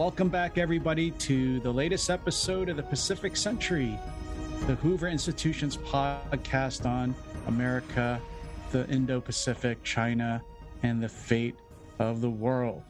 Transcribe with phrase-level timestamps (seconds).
[0.00, 3.98] welcome back, everybody, to the latest episode of the Pacific Century,
[4.66, 7.14] the Hoover Institution's podcast on
[7.48, 8.18] America,
[8.72, 10.42] the Indo Pacific, China,
[10.82, 11.54] and the fate
[11.98, 12.82] of the world.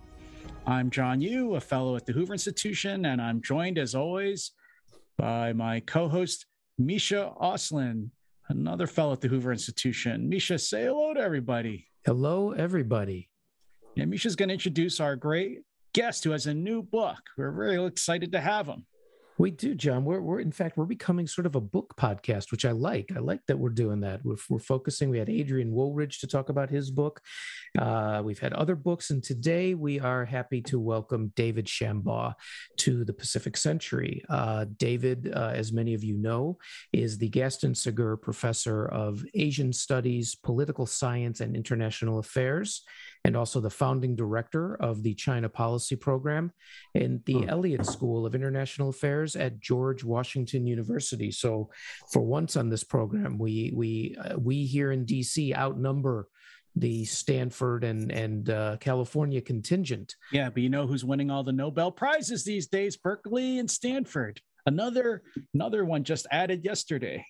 [0.69, 4.53] I'm John Yoo, a fellow at the Hoover Institution, and I'm joined, as always,
[5.19, 6.47] by my co host,
[6.79, 8.11] Misha Auslin,
[8.51, 10.29] another fellow at the Hoover Institution.
[10.29, 11.89] Misha, say hello to everybody.
[12.07, 13.31] Hello, everybody.
[13.97, 15.63] And Misha's going to introduce our great
[15.93, 17.19] guest who has a new book.
[17.37, 18.87] We're very excited to have him.
[19.41, 20.05] We do, John.
[20.05, 23.11] We're, we're in fact we're becoming sort of a book podcast, which I like.
[23.17, 24.23] I like that we're doing that.
[24.23, 25.09] We're, we're focusing.
[25.09, 27.23] We had Adrian Wooldridge to talk about his book.
[27.79, 32.35] Uh, we've had other books, and today we are happy to welcome David Shambaugh
[32.81, 34.23] to the Pacific Century.
[34.29, 36.59] Uh, David, uh, as many of you know,
[36.93, 42.83] is the Gaston Sigur Professor of Asian Studies, Political Science, and International Affairs
[43.25, 46.53] and also the founding director of the China Policy Program
[46.95, 47.49] in the hmm.
[47.49, 51.31] Elliott School of International Affairs at George Washington University.
[51.31, 51.71] So,
[52.13, 56.29] for once on this program, we we uh, we here in DC outnumber
[56.77, 60.17] the Stanford and and uh, California contingent.
[60.33, 62.97] Yeah, but you know who's winning all the Nobel prizes these days?
[62.97, 64.41] Berkeley and Stanford.
[64.67, 65.23] Another
[65.55, 67.25] another one just added yesterday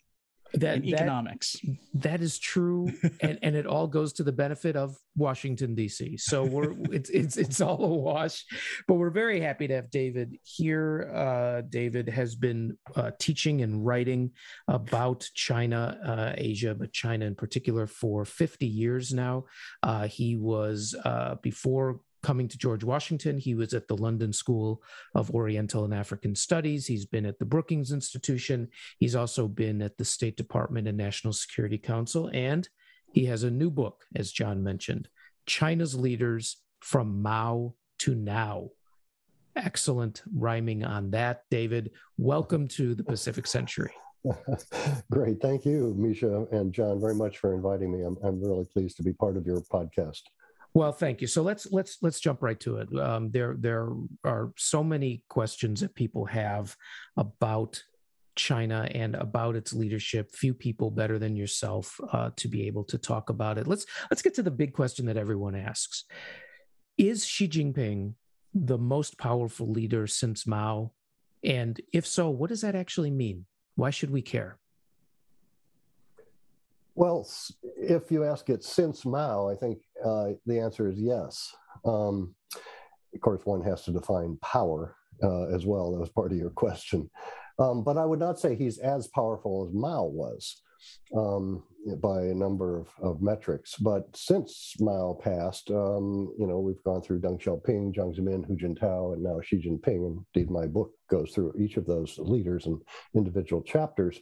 [0.54, 1.56] that economics.
[1.62, 6.16] That, that is true, and and it all goes to the benefit of Washington D.C.
[6.16, 8.44] So we're it's it's it's all a wash,
[8.86, 11.10] but we're very happy to have David here.
[11.14, 14.32] Uh, David has been uh, teaching and writing
[14.68, 19.44] about China, uh, Asia, but China in particular for 50 years now.
[19.82, 23.38] Uh, he was uh, before coming to George Washington.
[23.38, 24.82] He was at the London School
[25.14, 26.86] of Oriental and African Studies.
[26.86, 28.68] He's been at the Brookings Institution.
[28.98, 32.30] He's also been at the State Department and National Security Council.
[32.32, 32.68] And
[33.12, 35.08] he has a new book, as John mentioned
[35.46, 38.70] China's Leaders from Mao to Now.
[39.56, 41.90] Excellent rhyming on that, David.
[42.18, 43.92] Welcome to the Pacific Century.
[45.10, 45.40] Great.
[45.40, 48.04] Thank you, Misha and John, very much for inviting me.
[48.04, 50.22] I'm, I'm really pleased to be part of your podcast.
[50.72, 51.26] Well, thank you.
[51.26, 52.88] So let's let's let's jump right to it.
[52.98, 53.88] Um, there there
[54.24, 56.76] are so many questions that people have
[57.16, 57.82] about
[58.36, 60.30] China and about its leadership.
[60.32, 63.66] Few people better than yourself uh, to be able to talk about it.
[63.66, 66.04] Let's let's get to the big question that everyone asks:
[66.96, 68.14] Is Xi Jinping
[68.54, 70.92] the most powerful leader since Mao?
[71.42, 73.46] And if so, what does that actually mean?
[73.74, 74.58] Why should we care?
[76.94, 77.26] Well,
[77.76, 81.54] if you ask it since Mao, I think uh, the answer is yes.
[81.84, 82.34] Um,
[83.14, 85.92] of course, one has to define power uh, as well.
[85.92, 87.10] That was part of your question.
[87.58, 90.62] Um, but I would not say he's as powerful as Mao was
[91.14, 91.62] um,
[91.98, 93.76] by a number of, of, metrics.
[93.76, 98.56] But since Mao passed, um, you know, we've gone through Deng Xiaoping, Jiang Zemin, Hu
[98.56, 100.24] Jintao, and now Xi Jinping.
[100.34, 102.80] Indeed, my book goes through each of those leaders and
[103.14, 104.18] individual chapters.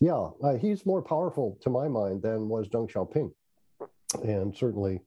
[0.00, 3.30] Yeah, uh, he's more powerful to my mind than was Deng Xiaoping,
[4.22, 5.00] and certainly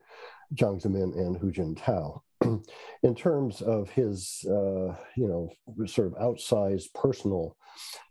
[0.56, 2.22] Jiang Zemin and Hu Jintao.
[3.04, 5.50] in terms of his, uh, you know,
[5.86, 7.56] sort of outsized personal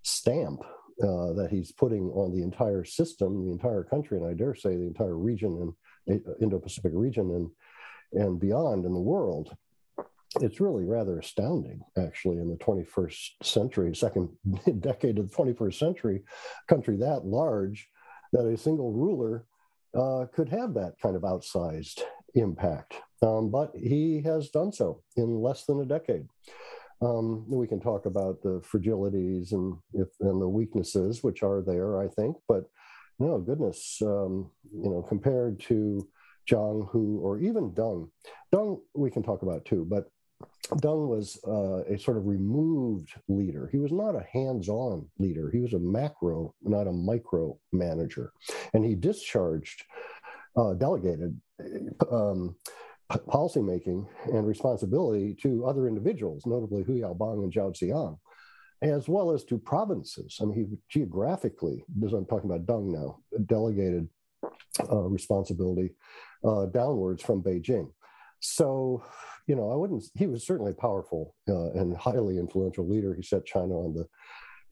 [0.03, 0.61] stamp
[1.03, 4.77] uh, that he's putting on the entire system, the entire country, and I dare say
[4.77, 5.75] the entire region
[6.07, 7.51] and uh, Indo-Pacific region and
[8.13, 9.57] and beyond in the world.
[10.41, 14.29] It's really rather astounding, actually, in the 21st century, second
[14.81, 16.23] decade of the 21st century,
[16.69, 17.89] country that large,
[18.33, 19.45] that a single ruler
[19.95, 22.03] uh, could have that kind of outsized
[22.35, 22.95] impact.
[23.23, 26.27] Um, but he has done so in less than a decade.
[27.03, 32.01] Um, we can talk about the fragilities and if, and the weaknesses, which are there,
[32.01, 32.37] I think.
[32.47, 32.65] But
[33.19, 36.07] no, goodness, um, you know, compared to
[36.49, 38.11] Jiang Hu or even Deng,
[38.53, 39.87] Deng we can talk about too.
[39.89, 40.11] But
[40.69, 43.69] Deng was uh, a sort of removed leader.
[43.73, 45.51] He was not a hands-on leader.
[45.51, 48.33] He was a macro, not a micro manager,
[48.73, 49.85] and he discharged,
[50.57, 51.41] uh, delegated.
[52.11, 52.57] Um,
[53.11, 58.19] policymaking and responsibility to other individuals, notably Hu Yaobang and Zhao Ziyang,
[58.83, 60.39] as well as to provinces.
[60.41, 64.09] I mean, he geographically, as I'm talking about Deng now, delegated
[64.91, 65.91] uh, responsibility
[66.45, 67.91] uh, downwards from Beijing.
[68.41, 69.03] So,
[69.51, 73.17] you know, I wouldn't, he was certainly a powerful uh, and highly influential leader.
[73.17, 74.07] He set China on the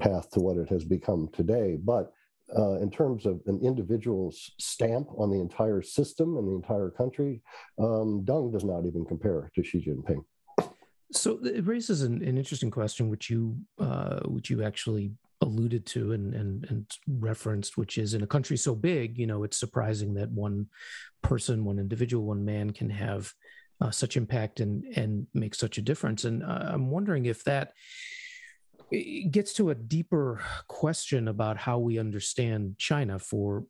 [0.00, 1.76] path to what it has become today.
[1.82, 2.12] But
[2.56, 7.42] uh, in terms of an individual's stamp on the entire system and the entire country,
[7.80, 10.22] um, Deng does not even compare to Xi Jinping.
[11.10, 15.10] So it raises an, an interesting question, which you uh, which you actually
[15.40, 19.42] alluded to and, and and referenced, which is in a country so big, you know,
[19.42, 20.66] it's surprising that one
[21.22, 23.32] person, one individual, one man can have
[23.80, 26.24] uh, such impact and and make such a difference.
[26.24, 27.72] And uh, I'm wondering if that
[29.30, 33.64] gets to a deeper question about how we understand China for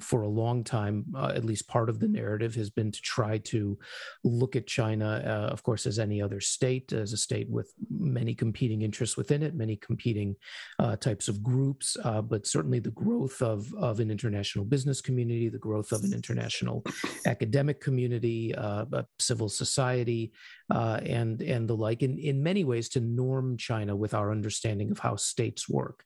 [0.00, 3.38] for a long time, uh, at least part of the narrative has been to try
[3.38, 3.78] to
[4.24, 8.34] look at China, uh, of course, as any other state, as a state with many
[8.34, 10.36] competing interests within it, many competing
[10.78, 15.48] uh, types of groups, uh, but certainly the growth of, of an international business community,
[15.48, 16.84] the growth of an international
[17.26, 18.84] academic community, uh,
[19.18, 20.32] civil society,
[20.74, 24.90] uh, and, and the like, in, in many ways to norm China with our understanding
[24.90, 26.02] of how states work.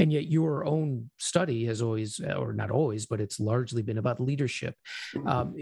[0.00, 3.98] And yet, your own study has always, or not always, always, but it's largely been
[3.98, 4.76] about leadership.
[5.14, 5.28] Mm-hmm.
[5.28, 5.56] Um,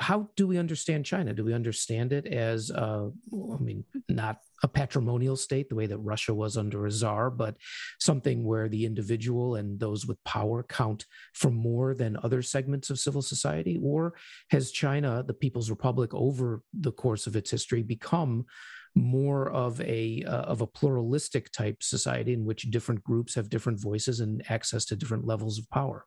[0.00, 1.32] how do we understand China?
[1.32, 5.98] Do we understand it as, uh, I mean, not a patrimonial state the way that
[5.98, 7.56] Russia was under a czar, but
[8.00, 11.04] something where the individual and those with power count
[11.34, 13.78] for more than other segments of civil society?
[13.82, 14.14] Or
[14.50, 18.46] has China, the People's Republic, over the course of its history, become
[18.94, 23.80] more of a uh, of a pluralistic type society in which different groups have different
[23.80, 26.04] voices and access to different levels of power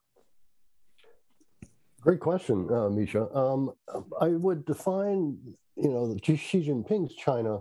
[2.01, 3.29] Great question, uh, Misha.
[3.35, 3.73] Um,
[4.19, 5.37] I would define,
[5.75, 6.35] you know, Xi
[6.67, 7.59] Jinping's China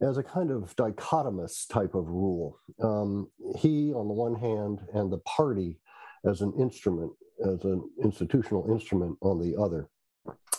[0.00, 2.58] as a kind of dichotomous type of rule.
[2.82, 5.78] Um, he, on the one hand, and the party
[6.24, 7.12] as an instrument,
[7.44, 9.88] as an institutional instrument on the other.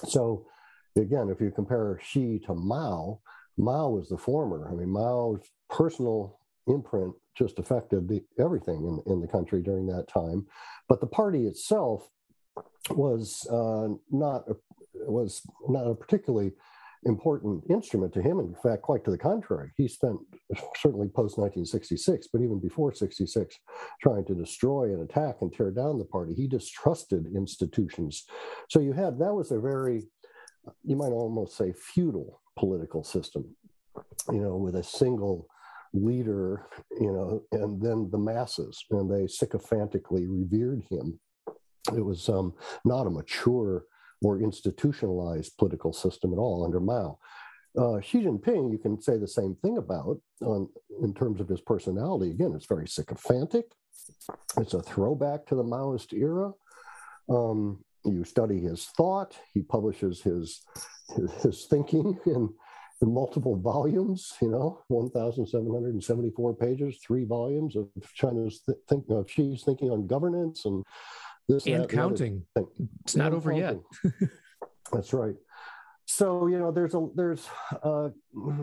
[0.07, 0.45] So,
[0.95, 3.19] again, if you compare Xi to Mao,
[3.57, 4.69] Mao was the former.
[4.69, 5.41] I mean, Mao's
[5.71, 10.45] personal imprint just affected the, everything in, in the country during that time.
[10.87, 12.07] But the party itself
[12.91, 14.55] was uh, not a,
[15.09, 16.53] was not a particularly
[17.05, 18.39] important instrument to him.
[18.39, 20.19] In fact, quite to the contrary, he spent
[20.75, 23.59] certainly post 1966, but even before 66,
[24.01, 26.33] trying to destroy and attack and tear down the party.
[26.33, 28.25] He distrusted institutions.
[28.69, 30.03] So you had that was a very,
[30.83, 33.55] you might almost say, feudal political system,
[34.31, 35.47] you know, with a single
[35.93, 36.67] leader,
[36.99, 41.19] you know, and then the masses, and they sycophantically revered him
[41.95, 42.53] it was um,
[42.85, 43.85] not a mature
[44.21, 47.19] or institutionalized political system at all under Mao.
[47.77, 50.67] Uh, Xi Jinping, you can say the same thing about on,
[51.03, 52.31] in terms of his personality.
[52.31, 53.65] Again, it's very sycophantic.
[54.57, 56.51] It's a throwback to the Maoist era.
[57.29, 59.37] Um, you study his thought.
[59.53, 60.61] He publishes his
[61.41, 62.49] his, thinking in,
[63.01, 64.33] in, multiple volumes.
[64.41, 68.77] You know, one thousand seven hundred and seventy four pages, three volumes of China's th-
[68.89, 70.83] think of Xi's thinking on governance and
[71.47, 72.43] this and counting.
[73.03, 73.83] It's not over counting.
[74.03, 74.29] yet.
[74.91, 75.35] That's right.
[76.05, 77.47] So you know, there's a there's
[77.83, 78.11] a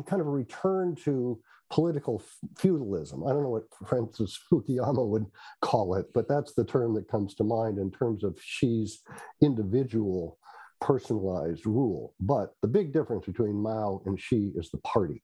[0.07, 1.41] kind of a return to
[1.71, 2.23] political
[2.59, 3.25] feudalism.
[3.25, 5.27] I don't know what Francis Fukuyama would
[5.61, 9.01] call it, but that's the term that comes to mind in terms of Xi's
[9.43, 10.39] individual
[10.85, 12.13] personalized rule.
[12.21, 15.23] But the big difference between Mao and Xi is the party.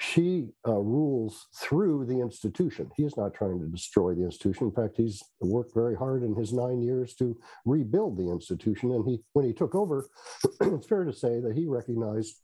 [0.00, 2.90] Xi uh, rules through the institution.
[2.96, 4.66] He is not trying to destroy the institution.
[4.66, 8.90] In fact, he's worked very hard in his nine years to rebuild the institution.
[8.90, 10.08] And he, when he took over,
[10.60, 12.34] it's fair to say that he recognized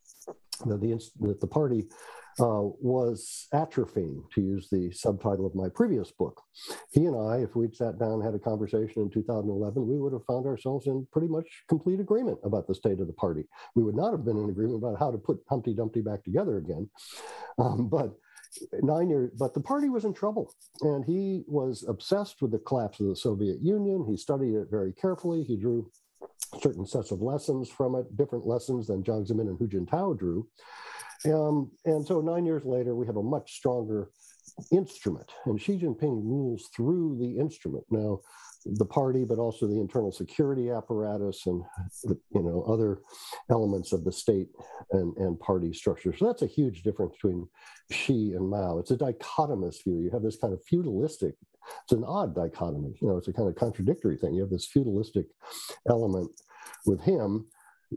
[0.66, 1.88] that the, that the party
[2.40, 6.40] uh, was atrophying, to use the subtitle of my previous book.
[6.92, 10.12] He and I, if we'd sat down and had a conversation in 2011, we would
[10.12, 13.44] have found ourselves in pretty much complete agreement about the state of the party.
[13.74, 16.58] We would not have been in agreement about how to put Humpty Dumpty back together
[16.58, 16.88] again.
[17.58, 18.14] Um, but
[18.82, 20.54] nine years, but the party was in trouble.
[20.82, 24.04] And he was obsessed with the collapse of the Soviet Union.
[24.08, 25.42] He studied it very carefully.
[25.44, 25.90] He drew
[26.60, 30.46] certain sets of lessons from it, different lessons than Jiang Zemin and Hu Jintao drew.
[31.24, 34.10] Um, and so nine years later, we have a much stronger
[34.70, 37.84] instrument, and Xi Jinping rules through the instrument.
[37.90, 38.20] Now,
[38.64, 41.62] the party, but also the internal security apparatus and
[42.04, 43.00] you know other
[43.50, 44.48] elements of the state
[44.92, 46.14] and, and party structure.
[46.16, 47.48] So that's a huge difference between
[47.90, 48.78] Xi and Mao.
[48.78, 50.00] It's a dichotomous view.
[50.00, 51.34] You have this kind of feudalistic.
[51.84, 52.96] It's an odd dichotomy.
[53.00, 54.34] You know, it's a kind of contradictory thing.
[54.34, 55.26] You have this feudalistic
[55.88, 56.30] element
[56.86, 57.46] with him,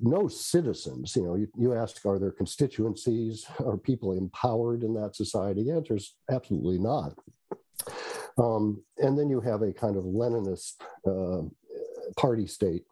[0.01, 1.15] no citizens.
[1.15, 3.45] You know, you, you ask, are there constituencies?
[3.59, 5.63] Are people empowered in that society?
[5.63, 7.13] The answer is absolutely not.
[8.37, 11.47] Um, and then you have a kind of Leninist uh,
[12.17, 12.83] party state,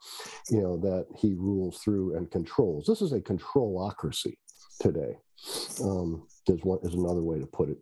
[0.50, 2.86] you know, that he rules through and controls.
[2.86, 4.38] This is a controlocracy
[4.80, 5.18] today.
[5.82, 7.78] Um, is one is another way to put it.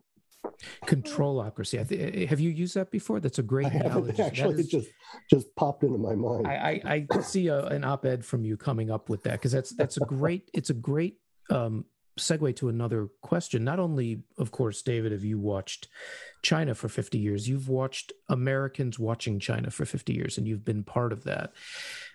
[0.85, 1.87] Controlocracy.
[1.87, 3.19] Th- have you used that before?
[3.19, 4.21] That's a great analogy.
[4.21, 4.89] Actually, is, just
[5.29, 6.47] just popped into my mind.
[6.47, 9.71] I, I, I see a, an op-ed from you coming up with that because that's
[9.71, 11.17] that's a great it's a great
[11.51, 11.85] um,
[12.19, 13.63] segue to another question.
[13.63, 15.87] Not only, of course, David, have you watched
[16.41, 20.83] China for 50 years, you've watched Americans watching China for 50 years, and you've been
[20.83, 21.53] part of that.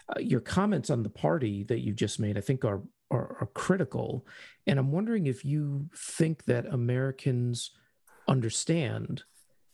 [0.09, 3.51] Uh, your comments on the party that you just made, I think, are are, are
[3.55, 4.27] critical.
[4.67, 7.71] And I'm wondering if you think that Americans
[8.27, 9.23] understand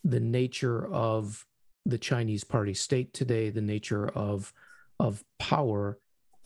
[0.04, 1.46] the nature of
[1.86, 4.52] the Chinese party state today, the nature of
[5.00, 5.98] of power,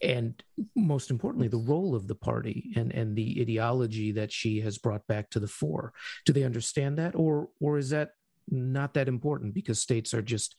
[0.02, 0.42] and
[0.74, 5.06] most importantly, the role of the party and and the ideology that Xi has brought
[5.06, 5.92] back to the fore.
[6.24, 8.10] Do they understand that, or or is that
[8.48, 10.54] not that important because states are just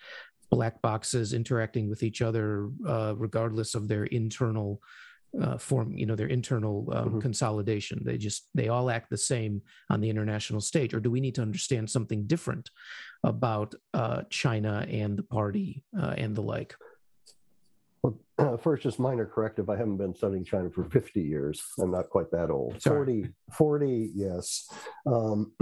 [0.49, 4.81] black boxes interacting with each other uh, regardless of their internal
[5.41, 7.19] uh, form you know their internal um, mm-hmm.
[7.19, 11.19] consolidation they just they all act the same on the international stage or do we
[11.19, 12.69] need to understand something different
[13.23, 16.73] about uh, china and the party uh, and the like
[18.61, 19.69] first, just minor corrective.
[19.69, 21.61] I haven't been studying China for 50 years.
[21.79, 22.81] I'm not quite that old.
[22.81, 22.97] Sorry.
[22.97, 24.69] 40, 40, yes.
[25.05, 25.53] Um,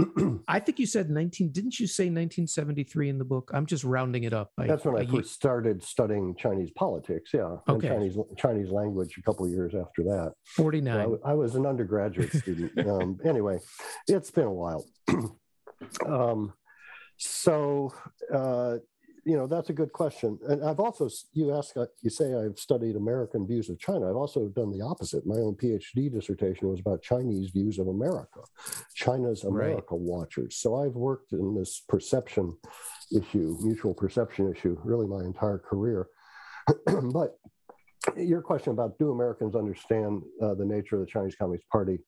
[0.48, 1.52] I think you said 19.
[1.52, 3.50] Didn't you say 1973 in the book?
[3.54, 4.52] I'm just rounding it up.
[4.56, 7.30] By, That's when I first started studying Chinese politics.
[7.32, 7.56] Yeah.
[7.68, 7.88] Okay.
[7.88, 10.32] Chinese Chinese language a couple years after that.
[10.56, 11.04] 49.
[11.04, 12.72] So I, I, was an undergraduate student.
[12.86, 13.58] Um, anyway,
[14.06, 14.84] it's been a while.
[16.06, 16.52] um,
[17.16, 17.92] so,
[18.32, 18.76] uh,
[19.26, 20.38] you know that's a good question.
[20.48, 24.08] And i've also you ask uh, you say i've studied american views of china.
[24.08, 25.26] I've also done the opposite.
[25.26, 28.40] My own phd dissertation was about chinese views of america
[28.94, 30.00] china's america right.
[30.00, 30.56] watchers.
[30.56, 32.56] So i've worked in this perception
[33.14, 36.06] issue mutual perception issue really my entire career.
[37.12, 37.36] But
[38.16, 41.98] your question about do americans understand uh, the nature of the chinese communist party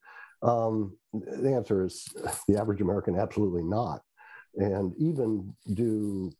[0.43, 2.07] um, the answer is
[2.47, 4.03] the average american absolutely not
[4.57, 6.33] and even do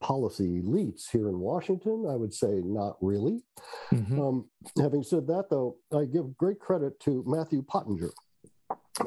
[0.00, 2.06] policy elites here in Washington?
[2.10, 3.42] I would say not really.
[3.92, 4.20] Mm-hmm.
[4.20, 4.48] Um,
[4.80, 8.10] having said that, though, I give great credit to Matthew Pottinger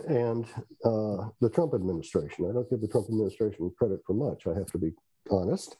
[0.07, 0.45] and
[0.83, 2.47] uh, the Trump administration.
[2.49, 4.91] I don't give the Trump administration credit for much, I have to be
[5.29, 5.77] honest.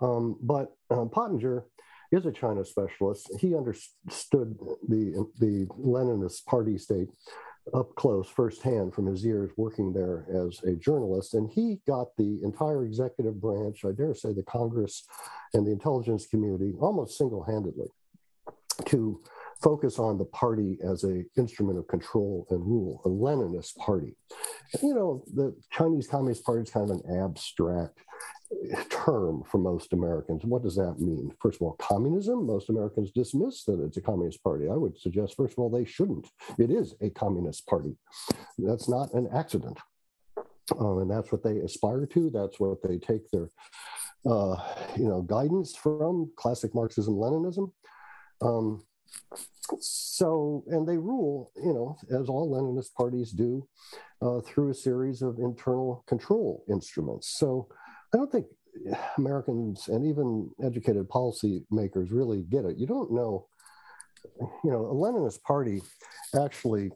[0.00, 1.64] Um, but uh, Pottinger
[2.12, 3.30] is a China specialist.
[3.38, 4.56] He understood
[4.88, 7.08] the, the Leninist party state
[7.74, 11.34] up close firsthand from his years working there as a journalist.
[11.34, 15.04] And he got the entire executive branch, I dare say the Congress
[15.54, 17.88] and the intelligence community, almost single handedly
[18.86, 19.20] to
[19.62, 24.16] focus on the party as a instrument of control and rule, a Leninist party.
[24.82, 27.98] You know, the Chinese Communist Party is kind of an abstract
[28.90, 30.44] term for most Americans.
[30.44, 31.32] What does that mean?
[31.40, 34.68] First of all, communism, most Americans dismiss that it's a communist party.
[34.68, 36.28] I would suggest, first of all, they shouldn't.
[36.58, 37.96] It is a communist party.
[38.58, 39.78] That's not an accident.
[40.78, 42.30] Um, and that's what they aspire to.
[42.30, 43.50] That's what they take their,
[44.24, 44.56] uh,
[44.96, 47.70] you know, guidance from classic Marxism, Leninism.
[48.42, 48.84] Um,
[49.80, 53.66] so, and they rule, you know, as all Leninist parties do,
[54.22, 57.36] uh, through a series of internal control instruments.
[57.38, 57.68] So,
[58.14, 58.46] I don't think
[59.18, 62.76] Americans and even educated policymakers really get it.
[62.76, 63.46] You don't know,
[64.64, 65.82] you know, a Leninist party
[66.38, 66.90] actually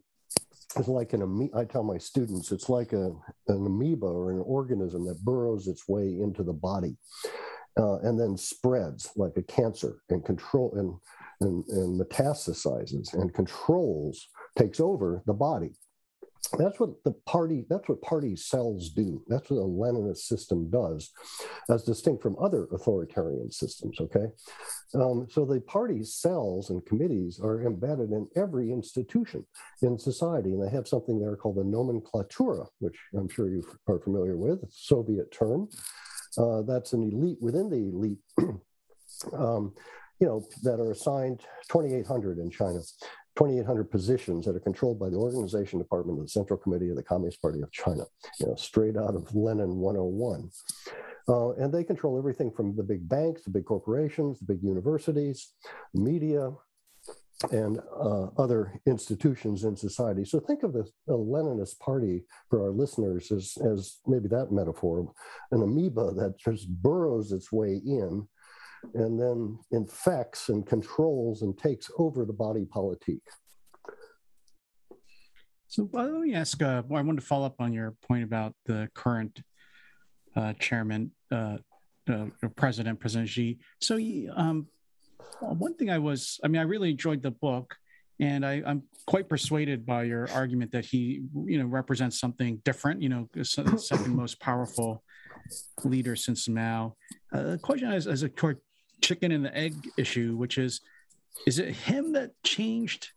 [0.76, 1.58] is like an amoeba.
[1.58, 3.10] I tell my students it's like a,
[3.48, 6.96] an amoeba or an organism that burrows its way into the body
[7.78, 14.28] uh, and then spreads like a cancer and control and, and, and metastasizes and controls,
[14.56, 15.72] takes over the body
[16.58, 19.22] that's what the party that's what party cells do.
[19.28, 21.10] That's what a leninist system does
[21.68, 24.26] as distinct from other authoritarian systems okay?
[24.94, 29.46] Um, so the party cells and committees are embedded in every institution
[29.82, 34.00] in society and they have something there called the nomenklatura which i'm sure you are
[34.00, 35.68] familiar with soviet term.
[36.38, 38.18] Uh, that's an elite within the elite
[39.36, 39.74] um,
[40.20, 42.80] you know that are assigned 2800 in china
[43.36, 47.02] 2,800 positions that are controlled by the organization department of the Central Committee of the
[47.02, 48.04] Communist Party of China,
[48.38, 50.50] you know, straight out of Lenin 101.
[51.28, 55.52] Uh, and they control everything from the big banks, the big corporations, the big universities,
[55.94, 56.50] media,
[57.52, 60.24] and uh, other institutions in society.
[60.24, 65.12] So think of the, Leninist party for our listeners as, as maybe that metaphor,
[65.50, 68.28] an amoeba that just burrows its way in
[68.94, 73.20] and then infects and controls and takes over the body politic.
[75.68, 76.60] So let me ask.
[76.60, 79.40] Uh, I wanted to follow up on your point about the current
[80.34, 81.58] uh, chairman, uh,
[82.10, 83.58] uh President President Xi.
[83.80, 83.96] So,
[84.34, 84.66] um,
[85.40, 87.76] one thing I was, I mean, I really enjoyed the book,
[88.18, 93.00] and I, am quite persuaded by your argument that he, you know, represents something different.
[93.00, 95.04] You know, second most powerful
[95.84, 96.96] leader since Mao.
[97.32, 98.28] Uh, the question is, as a
[99.02, 100.80] chicken and the egg issue, which is,
[101.46, 103.08] is it him that changed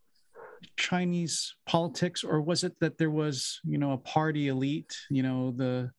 [0.77, 5.51] Chinese politics, or was it that there was, you know, a party elite, you know,
[5.51, 5.91] the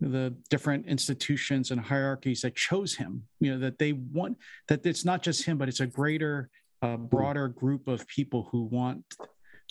[0.00, 5.04] the different institutions and hierarchies that chose him, you know, that they want that it's
[5.04, 6.48] not just him, but it's a greater,
[6.82, 9.04] uh, broader group of people who want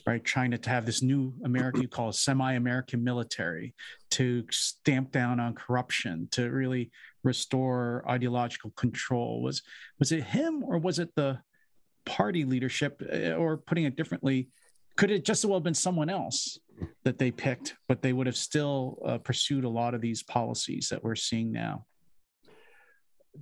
[0.07, 0.23] right?
[0.23, 3.75] China to have this new America you call semi-American military
[4.11, 6.91] to stamp down on corruption, to really
[7.27, 9.41] restore ideological control.
[9.41, 9.61] Was
[9.99, 11.39] was it him or was it the
[12.05, 13.01] party leadership?
[13.11, 14.49] Eh, or putting it differently,
[14.95, 16.57] could it just as well have been someone else
[17.03, 20.89] that they picked, but they would have still uh, pursued a lot of these policies
[20.89, 21.85] that we're seeing now?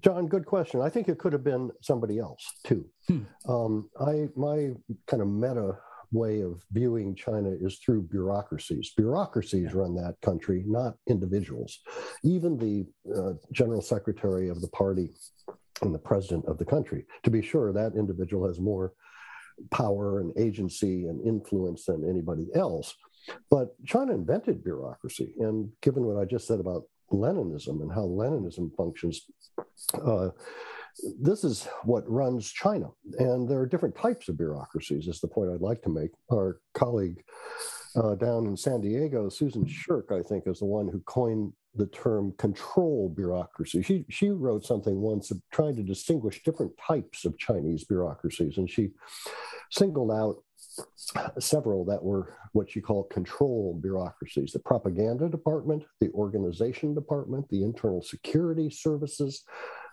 [0.02, 0.82] John, good question.
[0.82, 2.86] I think it could have been somebody else too.
[3.08, 3.24] Hmm.
[3.48, 4.72] Um, I my
[5.08, 5.78] kind of meta
[6.16, 8.94] way of viewing China is through bureaucracies.
[8.96, 11.80] Bureaucracies run that country, not individuals.
[12.24, 15.10] Even the uh, general secretary of the party
[15.82, 17.06] and the president of the country.
[17.24, 18.94] To be sure, that individual has more
[19.72, 22.96] power and agency and influence than anybody else.
[23.50, 25.34] But China invented bureaucracy.
[25.40, 29.26] And given what I just said about Leninism and how Leninism functions,
[29.94, 30.30] uh,
[31.20, 32.88] this is what runs China.
[33.20, 36.12] And there are different types of bureaucracies, is the point I'd like to make.
[36.32, 37.24] Our colleague
[37.96, 41.88] uh, down in San Diego, Susan Shirk, I think, is the one who coined the
[41.88, 43.82] term control bureaucracy.
[43.82, 48.92] She, she wrote something once trying to distinguish different types of Chinese bureaucracies, and she
[49.72, 50.38] singled out
[51.40, 57.64] several that were what she called control bureaucracies the propaganda department, the organization department, the
[57.64, 59.44] internal security services,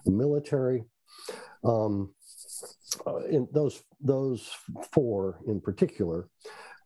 [0.04, 0.84] the military.
[1.64, 2.12] Um,
[3.06, 4.50] uh, in those those
[4.92, 6.28] four in particular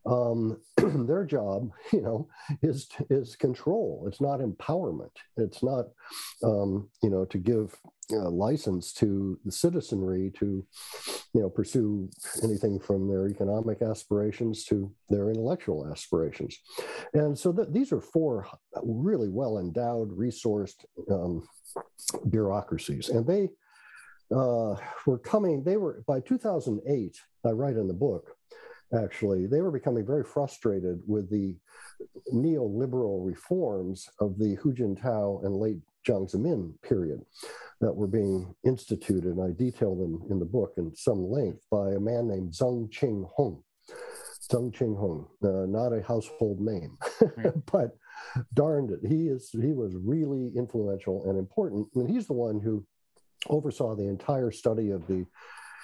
[0.07, 2.27] um, their job, you know,
[2.61, 4.05] is is control.
[4.07, 5.11] It's not empowerment.
[5.35, 5.85] It's not,
[6.43, 7.75] um, you know, to give
[8.09, 10.65] license to the citizenry to,
[11.33, 12.09] you know, pursue
[12.41, 16.57] anything from their economic aspirations to their intellectual aspirations.
[17.13, 18.47] And so th- these are four
[18.81, 21.45] really well endowed, resourced um,
[22.29, 23.49] bureaucracies, and they
[24.35, 25.63] uh, were coming.
[25.63, 27.17] They were by 2008.
[27.45, 28.37] I write in the book
[28.93, 31.55] actually, they were becoming very frustrated with the
[32.33, 37.21] neoliberal reforms of the Hu Jintao and late Jiang Zemin period
[37.81, 39.25] that were being instituted.
[39.25, 42.89] And I detail them in the book in some length by a man named Zeng
[42.89, 43.61] Qinghong.
[44.49, 46.97] Zeng Qinghong, uh, not a household name,
[47.71, 47.97] but
[48.53, 51.87] darned it, he is he was really influential and important.
[51.95, 52.85] And he's the one who
[53.47, 55.25] oversaw the entire study of the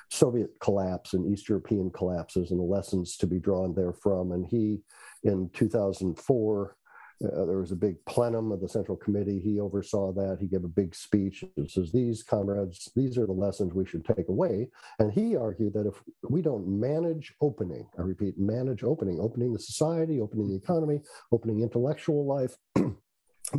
[0.09, 4.31] Soviet collapse and East European collapses and the lessons to be drawn therefrom.
[4.31, 4.81] And he,
[5.23, 6.75] in 2004,
[7.23, 9.39] uh, there was a big plenum of the Central Committee.
[9.39, 10.37] He oversaw that.
[10.39, 11.43] He gave a big speech.
[11.55, 14.69] It says, These comrades, these are the lessons we should take away.
[14.99, 15.95] And he argued that if
[16.29, 21.61] we don't manage opening, I repeat, manage opening, opening the society, opening the economy, opening
[21.61, 22.57] intellectual life,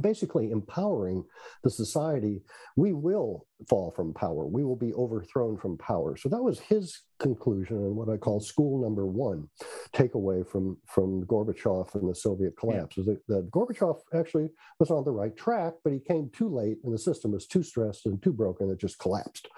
[0.00, 1.24] basically empowering
[1.62, 2.42] the society,
[2.76, 4.46] we will fall from power.
[4.46, 6.16] We will be overthrown from power.
[6.16, 9.48] So that was his conclusion and what I call school number one
[9.94, 13.00] takeaway from, from Gorbachev and the Soviet collapse yeah.
[13.02, 16.78] is that, that Gorbachev actually was on the right track, but he came too late
[16.84, 19.48] and the system was too stressed and too broken, it just collapsed.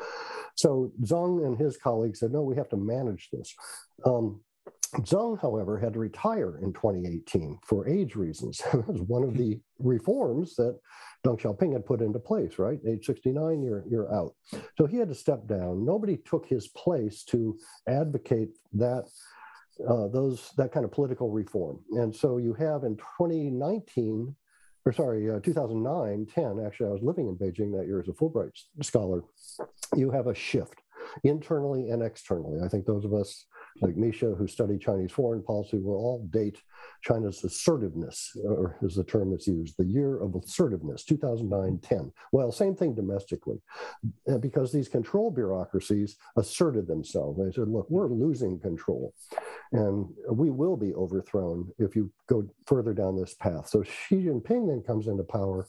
[0.56, 3.54] So Zhang and his colleagues said, no, we have to manage this.
[4.04, 4.40] Um,
[5.02, 8.58] Zeng, however, had to retire in 2018 for age reasons.
[8.72, 10.78] that was one of the reforms that
[11.26, 12.78] Deng Xiaoping had put into place, right?
[12.88, 14.34] Age 69, you're, you're out.
[14.76, 15.84] So he had to step down.
[15.84, 19.04] Nobody took his place to advocate that
[19.86, 21.78] uh, those that kind of political reform.
[21.92, 24.34] And so you have in 2019,
[24.86, 28.12] or sorry, uh, 2009, 10, actually, I was living in Beijing that year as a
[28.12, 29.22] Fulbright scholar.
[29.94, 30.80] You have a shift
[31.24, 32.60] internally and externally.
[32.64, 33.44] I think those of us
[33.80, 36.58] like Misha, who studied Chinese foreign policy, will all date
[37.02, 42.12] China's assertiveness, or is the term that's used, the year of assertiveness, 2009 10.
[42.32, 43.60] Well, same thing domestically,
[44.30, 47.38] uh, because these control bureaucracies asserted themselves.
[47.38, 49.14] They said, look, we're losing control,
[49.72, 53.68] and we will be overthrown if you go further down this path.
[53.68, 55.66] So Xi Jinping then comes into power.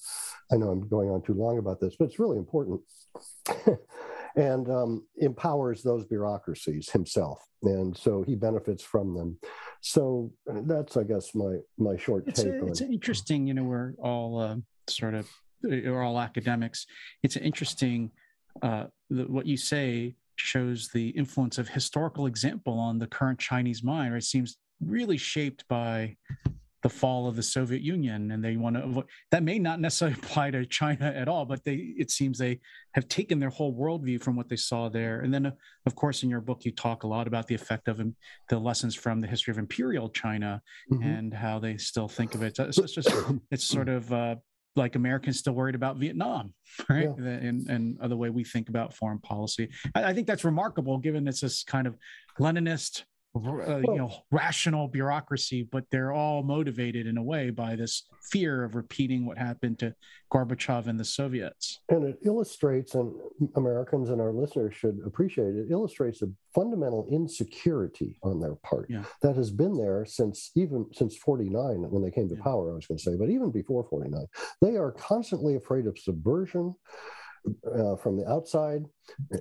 [0.51, 2.81] I know I'm going on too long about this, but it's really important.
[4.37, 9.37] and um, empowers those bureaucracies himself, and so he benefits from them.
[9.81, 12.53] So that's, I guess, my my short it's take.
[12.53, 13.47] A, on it's interesting.
[13.47, 14.55] You know, we're all uh,
[14.87, 15.27] sort of
[15.63, 16.85] we're all academics.
[17.23, 18.11] It's interesting.
[18.61, 23.83] Uh, the, what you say shows the influence of historical example on the current Chinese
[23.83, 24.13] mind.
[24.13, 24.21] Right?
[24.21, 26.15] It seems really shaped by
[26.83, 30.17] the fall of the Soviet Union, and they want to avoid that may not necessarily
[30.23, 32.59] apply to China at all, but they it seems they
[32.93, 35.21] have taken their whole worldview from what they saw there.
[35.21, 35.51] And then, uh,
[35.85, 38.01] of course, in your book, you talk a lot about the effect of
[38.49, 40.61] the lessons from the history of imperial China
[40.91, 41.03] mm-hmm.
[41.03, 42.55] and how they still think of it.
[42.55, 43.09] So it's just
[43.51, 44.35] it's sort of uh,
[44.75, 46.53] like Americans still worried about Vietnam,
[46.89, 47.09] right?
[47.17, 47.25] Yeah.
[47.25, 49.69] And and the way we think about foreign policy.
[49.95, 51.97] I, I think that's remarkable, given it's this kind of
[52.39, 53.03] Leninist
[53.45, 58.63] uh, you know rational bureaucracy, but they're all motivated in a way by this fear
[58.63, 59.93] of repeating what happened to
[60.31, 61.79] Gorbachev and the Soviets.
[61.89, 63.13] And it illustrates, and
[63.55, 69.03] Americans and our listeners should appreciate it, illustrates a fundamental insecurity on their part yeah.
[69.21, 72.43] that has been there since even since 49 when they came to yeah.
[72.43, 74.25] power, I was going to say, but even before 49.
[74.61, 76.75] They are constantly afraid of subversion
[77.73, 78.85] uh, from the outside,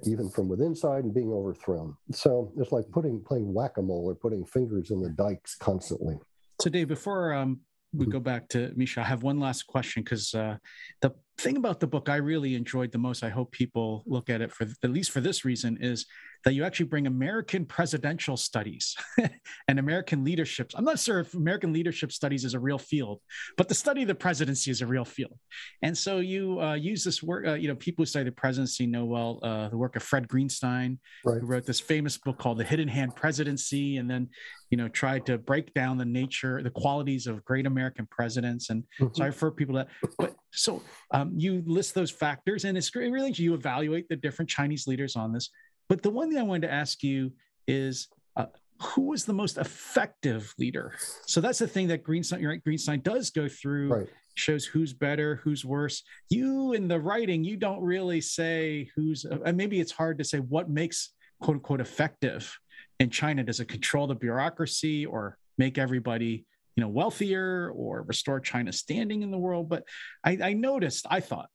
[0.04, 1.96] even from within side, and being overthrown.
[2.12, 6.18] So it's like putting playing whack a mole or putting fingers in the dikes constantly.
[6.60, 7.60] So, Dave, before um,
[7.92, 10.56] we go back to Misha, I have one last question because uh,
[11.00, 14.40] the thing about the book I really enjoyed the most, I hope people look at
[14.40, 16.06] it for at least for this reason, is
[16.44, 18.96] that you actually bring American presidential studies
[19.68, 20.70] and American leadership.
[20.74, 23.20] I'm not sure if American leadership studies is a real field,
[23.56, 25.36] but the study of the presidency is a real field.
[25.82, 28.86] And so you uh, use this work, uh, you know, people who study the presidency
[28.86, 31.40] know well uh, the work of Fred Greenstein, right.
[31.40, 34.28] who wrote this famous book called The Hidden Hand Presidency, and then,
[34.70, 38.70] you know, tried to break down the nature, the qualities of great American presidents.
[38.70, 39.14] And mm-hmm.
[39.14, 40.10] so I refer people to that.
[40.18, 44.86] But so um, you list those factors, and it's really you evaluate the different Chinese
[44.86, 45.50] leaders on this.
[45.88, 47.32] But the one thing I wanted to ask you
[47.68, 48.46] is uh,
[48.80, 50.94] who was the most effective leader?
[51.26, 54.08] So that's the thing that Greenstein, you're right, Greenstein does go through, right.
[54.34, 56.02] shows who's better, who's worse.
[56.28, 60.38] You in the writing, you don't really say who's, and maybe it's hard to say
[60.38, 62.52] what makes quote unquote effective
[63.00, 63.42] in China.
[63.42, 66.44] Does it control the bureaucracy or make everybody
[66.76, 69.68] you know wealthier or restore China's standing in the world?
[69.68, 69.84] But
[70.24, 71.48] I, I noticed, I thought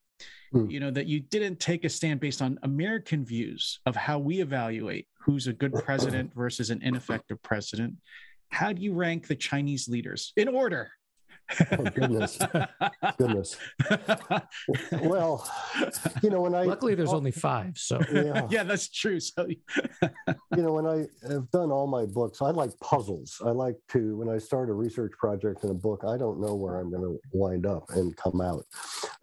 [0.51, 0.69] Hmm.
[0.69, 4.41] you know that you didn't take a stand based on american views of how we
[4.41, 7.95] evaluate who's a good president versus an ineffective president
[8.49, 10.91] how do you rank the chinese leaders in order
[11.71, 12.39] oh goodness.
[13.17, 13.57] Goodness.
[15.01, 15.49] Well
[16.21, 17.99] you know when i luckily there's oh, only five so.
[18.11, 18.47] Yeah.
[18.49, 19.47] yeah that's true so.
[20.55, 23.41] You know when i have done all my books i like puzzles.
[23.45, 26.55] I like to when i start a research project in a book i don't know
[26.55, 28.65] where i'm going to wind up and come out.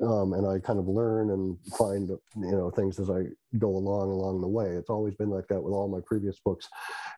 [0.03, 3.25] Um, and i kind of learn and find you know things as i
[3.59, 6.69] go along along the way it's always been like that with all my previous books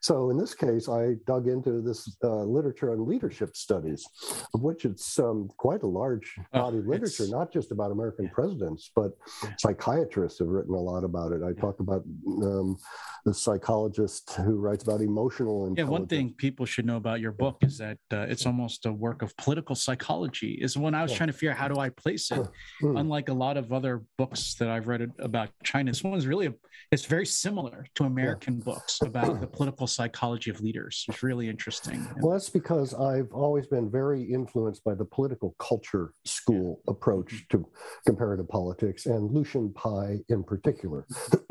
[0.01, 4.07] so in this case i dug into this uh, literature on leadership studies
[4.55, 8.29] of which it's um, quite a large oh, body of literature, not just about American
[8.29, 9.13] presidents, but
[9.59, 11.43] psychiatrists have written a lot about it.
[11.43, 11.61] I yeah.
[11.61, 12.77] talk about um,
[13.25, 15.79] the psychologist who writes about emotional intelligence.
[15.79, 18.93] Yeah, one thing people should know about your book is that uh, it's almost a
[18.93, 20.59] work of political psychology.
[20.61, 22.47] Is when I was trying to figure out how do I place it.
[22.81, 22.97] Hmm.
[22.97, 26.53] Unlike a lot of other books that I've read about China, this one is really
[26.93, 31.05] it's very similar to American books about the political psychology of leaders.
[31.09, 32.05] It's really interesting.
[32.21, 37.63] Well, that's because I've always been very influenced by the political culture school approach mm-hmm.
[37.63, 37.69] to
[38.07, 41.07] comparative politics, and Lucian Pye in particular.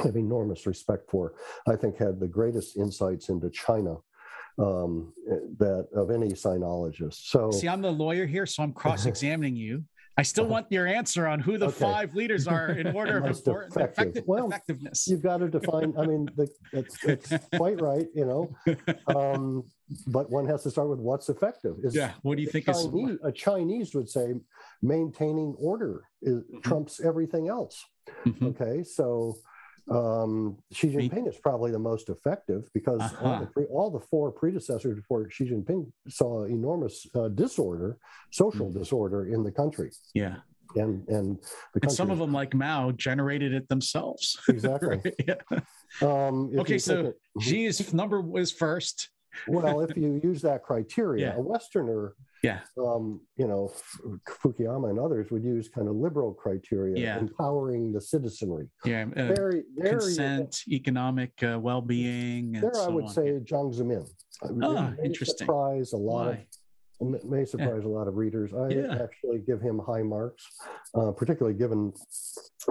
[0.00, 1.34] I have enormous respect for.
[1.68, 3.96] I think had the greatest insights into China
[4.58, 5.12] um,
[5.58, 7.28] that of any sinologist.
[7.28, 9.84] So see, I'm the lawyer here, so I'm cross-examining you.
[10.18, 11.78] I still want your answer on who the okay.
[11.78, 14.24] five leaders are in order of importance, effective.
[14.26, 15.08] well, effectiveness.
[15.08, 15.94] You've got to define.
[15.98, 18.54] I mean, the, quite right, you know.
[19.06, 19.64] Um,
[20.06, 21.76] but one has to start with what's effective.
[21.82, 22.12] Is, yeah.
[22.22, 24.34] What do you think Chinese, is a Chinese would say
[24.82, 26.60] maintaining order is, mm-hmm.
[26.60, 27.84] trumps everything else.
[28.26, 28.46] Mm-hmm.
[28.48, 29.36] Okay, so
[29.90, 33.24] um, Xi Jinping is probably the most effective because uh-huh.
[33.24, 37.98] all, the pre- all, the four predecessors before Xi Jinping saw enormous uh, disorder,
[38.30, 38.78] social mm.
[38.78, 39.90] disorder in the country.
[40.14, 40.36] Yeah.
[40.74, 41.38] And and,
[41.82, 44.40] and some of them, like Mao, generated it themselves.
[44.48, 45.00] Exactly.
[45.26, 45.34] yeah.
[46.00, 49.10] um, okay, so it, Xi's number was first.
[49.48, 51.36] Well, if you use that criteria, yeah.
[51.36, 53.72] a Westerner yeah um, you know
[54.28, 57.18] fukuyama and others would use kind of liberal criteria yeah.
[57.18, 63.04] empowering the citizenry yeah uh, very, very consent uh, economic uh, well-being there i would
[63.04, 63.10] on.
[63.10, 64.08] say jiang zemin
[64.62, 66.32] oh, interesting surprise a lot Why?
[66.32, 66.38] of
[67.24, 67.88] may surprise yeah.
[67.88, 68.52] a lot of readers.
[68.54, 69.02] I yeah.
[69.02, 70.46] actually give him high marks,
[70.94, 71.92] uh, particularly given,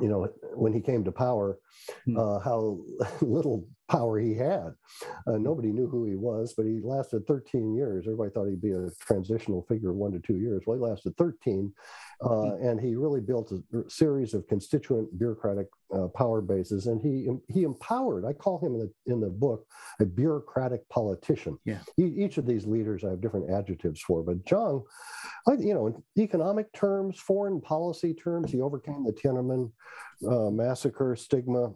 [0.02, 1.60] you know, when he came to power,
[2.06, 2.18] hmm.
[2.18, 2.80] uh, how
[3.22, 4.74] little power he had.
[5.28, 8.06] Uh, nobody knew who he was, but he lasted 13 years.
[8.06, 10.64] Everybody thought he'd be a transitional figure one to two years.
[10.66, 11.74] Well, he lasted 13,
[12.22, 12.68] uh, mm-hmm.
[12.68, 17.64] and he really built a series of constituent bureaucratic uh, power bases, and he he
[17.64, 18.24] empowered.
[18.26, 19.66] I call him in the in the book
[20.00, 21.58] a bureaucratic politician.
[21.66, 21.80] Yeah.
[21.98, 24.84] He, each of these leaders I have different adjectives for, but Jiang,
[25.50, 29.70] I, you know, in economic terms, foreign policy terms, he overcame the Tiananmen
[30.26, 31.74] uh, massacre stigma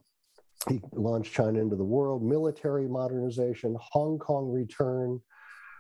[0.70, 5.20] he launched China into the world, military modernization, Hong Kong return,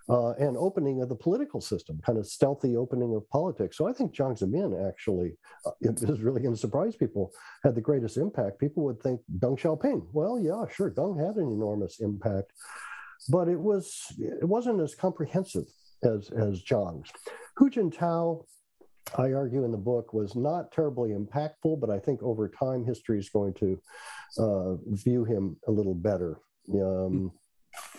[0.07, 3.77] uh, and opening of the political system, kind of stealthy opening of politics.
[3.77, 7.31] So I think Jiang Zemin actually uh, is really going to surprise people.
[7.63, 8.59] Had the greatest impact.
[8.59, 10.05] People would think Deng Xiaoping.
[10.13, 12.51] Well, yeah, sure, Deng had an enormous impact.
[13.29, 15.65] but it was it wasn't as comprehensive
[16.03, 17.11] as as Jiang's.
[17.57, 18.45] Hu Jintao,
[19.17, 23.17] I argue in the book, was not terribly impactful, but I think over time history
[23.17, 23.81] is going to
[24.39, 26.39] uh, view him a little better.
[26.73, 27.31] Um,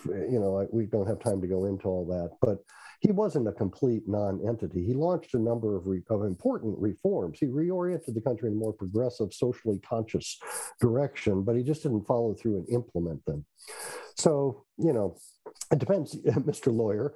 [0.05, 2.59] you know, I, we don't have time to go into all that, but
[2.99, 4.83] he wasn't a complete non-entity.
[4.83, 7.37] He launched a number of, re- of important reforms.
[7.39, 10.39] He reoriented the country in a more progressive, socially conscious
[10.81, 13.45] direction, but he just didn't follow through and implement them.
[14.17, 15.17] So, you know,
[15.71, 16.75] it depends, Mr.
[16.75, 17.13] Lawyer.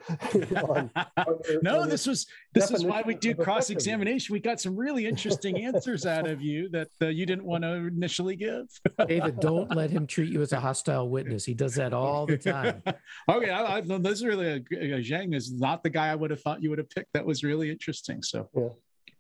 [0.68, 4.34] on, on no, this was this is why we do cross examination.
[4.34, 7.74] We got some really interesting answers out of you that uh, you didn't want to
[7.74, 8.68] initially give.
[9.08, 11.46] David, don't let him treat you as a hostile witness.
[11.46, 12.84] He does that all the time.
[13.30, 16.32] okay, I, I, this is really a, a Zhang is not the guy I would
[16.32, 17.14] have thought you would have picked.
[17.14, 18.22] That was really interesting.
[18.22, 18.50] So.
[18.56, 18.70] Yeah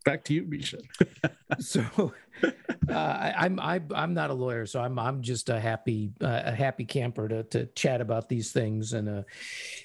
[0.03, 0.79] back to you, Misha.
[1.59, 2.13] so,
[2.89, 5.59] uh, I, I'm I, am i am not a lawyer, so I'm I'm just a
[5.59, 9.25] happy uh, a happy camper to to chat about these things in a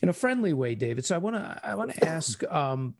[0.02, 1.05] in a friendly way, David.
[1.05, 2.42] So I want to I want to ask.
[2.52, 2.94] Um,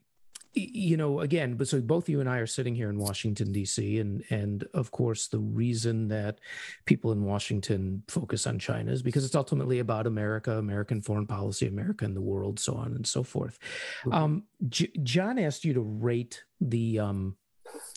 [0.57, 3.99] you know again but so both you and i are sitting here in washington d.c
[3.99, 6.41] and and of course the reason that
[6.87, 11.67] people in washington focus on china is because it's ultimately about america american foreign policy
[11.67, 13.59] america and the world so on and so forth
[14.01, 14.13] mm-hmm.
[14.13, 17.37] um, J- john asked you to rate the um,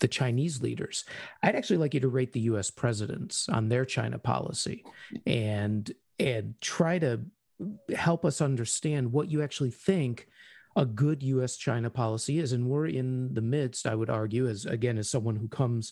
[0.01, 1.05] the chinese leaders
[1.43, 4.83] i'd actually like you to rate the us presidents on their china policy
[5.25, 7.21] and and try to
[7.95, 10.27] help us understand what you actually think
[10.75, 11.57] a good U.S.
[11.57, 12.53] China policy is.
[12.53, 15.91] And we're in the midst, I would argue, as again, as someone who comes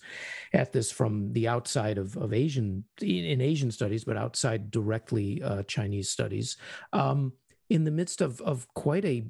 [0.54, 5.64] at this from the outside of, of Asian, in Asian studies, but outside directly uh,
[5.64, 6.58] Chinese studies,
[6.94, 7.34] um,
[7.70, 9.26] in the midst of, of quite a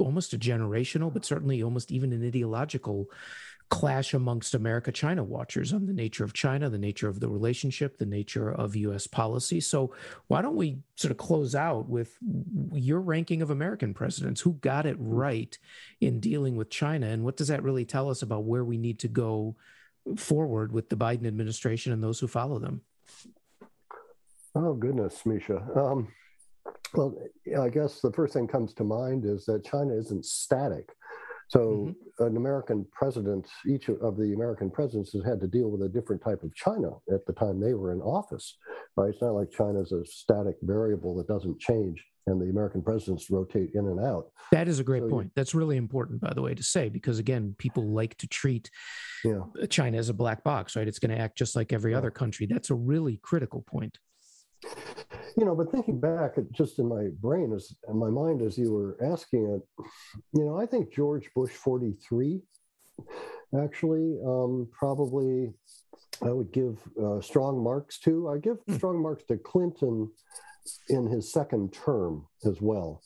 [0.00, 3.06] almost a generational, but certainly almost even an ideological
[3.70, 7.96] clash amongst America China watchers on the nature of China, the nature of the relationship,
[7.96, 9.60] the nature of US policy.
[9.60, 9.94] So,
[10.26, 12.16] why don't we sort of close out with
[12.72, 14.40] your ranking of American presidents?
[14.40, 15.56] Who got it right
[16.00, 17.06] in dealing with China?
[17.06, 19.56] And what does that really tell us about where we need to go
[20.16, 22.82] forward with the Biden administration and those who follow them?
[24.54, 25.64] Oh, goodness, Misha.
[25.76, 26.08] Um,
[26.94, 27.14] well,
[27.58, 30.90] I guess the first thing comes to mind is that China isn't static.
[31.50, 32.24] So, mm-hmm.
[32.24, 36.22] an American president, each of the American presidents has had to deal with a different
[36.22, 38.56] type of China at the time they were in office,
[38.96, 39.10] right?
[39.10, 43.70] It's not like China's a static variable that doesn't change and the American presidents rotate
[43.74, 44.26] in and out.
[44.52, 45.32] That is a great so, point.
[45.34, 48.70] That's really important, by the way, to say, because again, people like to treat
[49.24, 49.40] yeah.
[49.68, 50.86] China as a black box, right?
[50.86, 51.98] It's going to act just like every yeah.
[51.98, 52.46] other country.
[52.46, 53.98] That's a really critical point
[55.36, 58.72] you know, but thinking back, just in my brain, as in my mind, as you
[58.72, 59.84] were asking it,
[60.32, 62.40] you know, I think George Bush 43
[63.58, 65.52] actually um, probably
[66.22, 68.28] I would give uh, strong marks to.
[68.28, 68.76] I give hmm.
[68.76, 70.10] strong marks to Clinton
[70.88, 73.02] in his second term as well,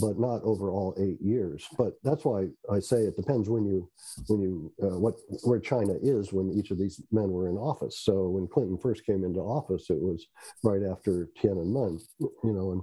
[0.00, 1.66] but not over all eight years.
[1.76, 3.90] But that's why I say it depends when you
[4.28, 8.00] when you uh, what where China is when each of these men were in office.
[8.02, 10.26] So when Clinton first came into office, it was
[10.62, 12.82] right after Tiananmen, you know, and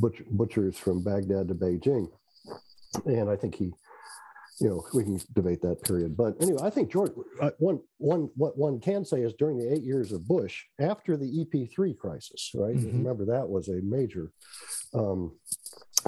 [0.00, 2.08] butch, butchers from Baghdad to Beijing,
[3.06, 3.72] and I think he
[4.60, 6.16] you know, we can debate that period.
[6.16, 9.72] But anyway, I think George, uh, one, one, what one can say is during the
[9.72, 12.76] eight years of Bush, after the EP3 crisis, right?
[12.76, 12.98] Mm-hmm.
[12.98, 14.30] Remember that was a major
[14.94, 15.32] um,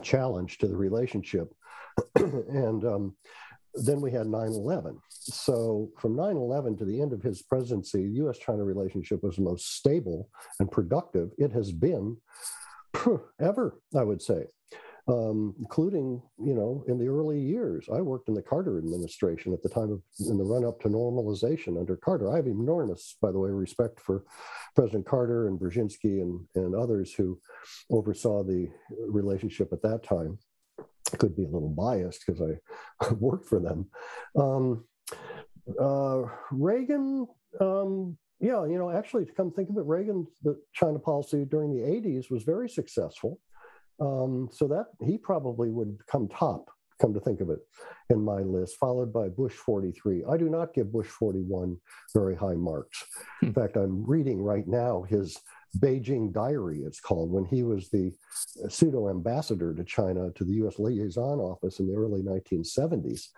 [0.03, 1.53] challenge to the relationship.
[2.17, 3.17] and um,
[3.75, 4.99] then we had 9 11.
[5.11, 9.37] So from 9 11 to the end of his presidency, the US China relationship was
[9.37, 10.29] the most stable
[10.61, 12.17] and productive it has been
[13.41, 14.45] ever, I would say
[15.07, 17.87] um, including, you know, in the early years.
[17.93, 20.89] I worked in the Carter administration at the time of, in the run up to
[20.89, 22.33] normalization under Carter.
[22.33, 24.25] I have enormous, by the way, respect for
[24.75, 27.39] President Carter and Brzezinski and, and others who
[27.91, 28.69] oversaw the
[29.07, 30.39] relationship at that time.
[31.19, 33.87] Could be a little biased because I worked for them.
[34.37, 34.85] Um,
[35.81, 37.27] uh, Reagan,
[37.61, 41.73] um, yeah, you know, actually, to come think of it, Reagan, the China policy during
[41.73, 43.39] the 80s was very successful.
[44.01, 46.69] Um, so that he probably would come top,
[47.01, 47.61] come to think of it,
[48.11, 50.25] in my list, followed by Bush 43.
[50.29, 51.77] I do not give Bush 41
[52.13, 53.05] very high marks.
[53.43, 53.55] In hmm.
[53.55, 55.39] fact, I'm reading right now his
[55.79, 58.13] Beijing Diary, it's called, when he was the
[58.69, 63.29] pseudo ambassador to China to the US liaison office in the early 1970s.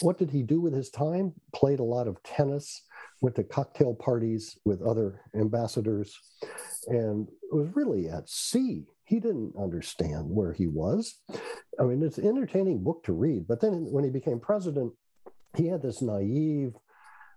[0.00, 1.32] What did he do with his time?
[1.54, 2.84] Played a lot of tennis,
[3.20, 6.18] went to cocktail parties with other ambassadors,
[6.88, 11.20] and was really at sea he didn't understand where he was.
[11.80, 13.48] I mean, it's an entertaining book to read.
[13.48, 14.92] But then when he became president,
[15.56, 16.74] he had this naive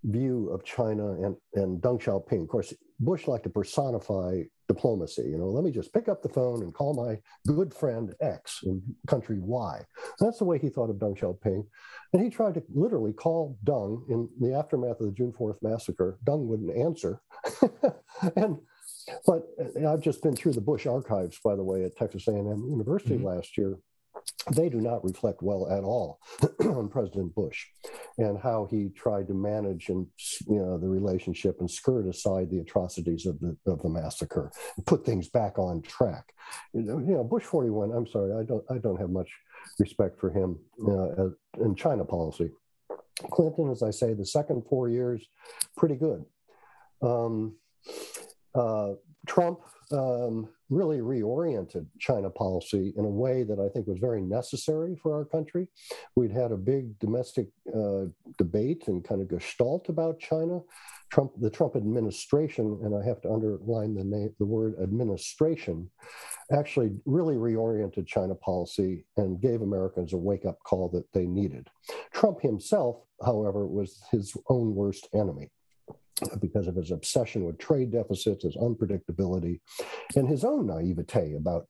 [0.04, 2.42] view of China and, and Deng Xiaoping.
[2.42, 5.24] Of course, Bush liked to personify diplomacy.
[5.24, 8.60] You know, let me just pick up the phone and call my good friend X
[8.64, 9.82] in country Y.
[10.20, 11.66] That's the way he thought of Deng Xiaoping.
[12.12, 16.20] And he tried to literally call Deng in the aftermath of the June 4th massacre.
[16.26, 17.22] Deng wouldn't answer.
[18.36, 18.58] and
[19.26, 19.48] but
[19.88, 23.28] I've just been through the Bush archives, by the way, at Texas A&M University mm-hmm.
[23.28, 23.78] last year,
[24.56, 26.20] they do not reflect well at all
[26.60, 27.66] on President Bush
[28.18, 30.08] and how he tried to manage and
[30.48, 34.86] you know the relationship and skirt aside the atrocities of the of the massacre and
[34.86, 36.34] put things back on track.
[36.74, 37.92] You know, Bush 41.
[37.92, 39.30] I'm sorry, I don't I don't have much
[39.80, 41.30] respect for him uh,
[41.64, 42.52] in China policy.
[43.30, 45.24] Clinton, as I say, the second four years,
[45.78, 46.26] pretty good.
[47.02, 47.56] Um,
[48.56, 48.94] uh,
[49.28, 49.60] Trump
[49.92, 55.14] um, really reoriented China policy in a way that I think was very necessary for
[55.16, 55.68] our country.
[56.16, 58.06] We'd had a big domestic uh,
[58.38, 60.62] debate and kind of gestalt about China.
[61.12, 65.90] Trump, the Trump administration, and I have to underline the name, the word administration,
[66.54, 71.68] actually really reoriented China policy and gave Americans a wake-up call that they needed.
[72.14, 75.52] Trump himself, however, was his own worst enemy
[76.40, 79.60] because of his obsession with trade deficits, his unpredictability,
[80.16, 81.68] and his own naivete about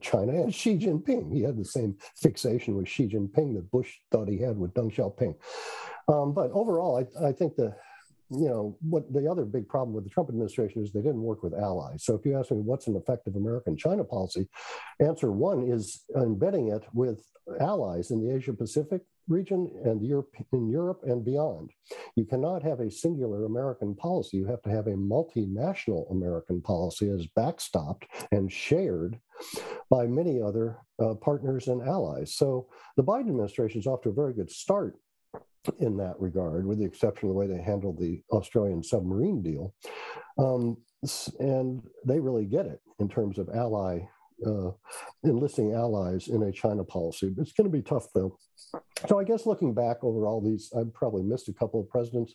[0.00, 1.32] China and Xi Jinping.
[1.32, 4.94] He had the same fixation with Xi Jinping that Bush thought he had with Deng
[4.94, 5.34] Xiaoping.
[6.08, 7.74] Um, but overall, I, I think the
[8.30, 11.42] you know what the other big problem with the Trump administration is they didn't work
[11.42, 12.04] with allies.
[12.04, 14.48] So if you ask me what's an effective American China policy,
[14.98, 17.24] answer one is embedding it with
[17.60, 21.70] allies in the Asia Pacific region and Europe, in Europe and beyond.
[22.16, 24.36] You cannot have a singular American policy.
[24.36, 29.18] You have to have a multinational American policy as backstopped and shared
[29.90, 32.34] by many other uh, partners and allies.
[32.34, 34.96] So the Biden administration is off to a very good start
[35.78, 39.74] in that regard, with the exception of the way they handled the Australian submarine deal.
[40.38, 40.76] Um,
[41.38, 44.00] and they really get it in terms of ally
[44.46, 44.70] uh,
[45.24, 47.34] enlisting allies in a China policy.
[47.38, 48.38] It's going to be tough, though.
[49.08, 52.34] So I guess looking back over all these, I've probably missed a couple of presidents.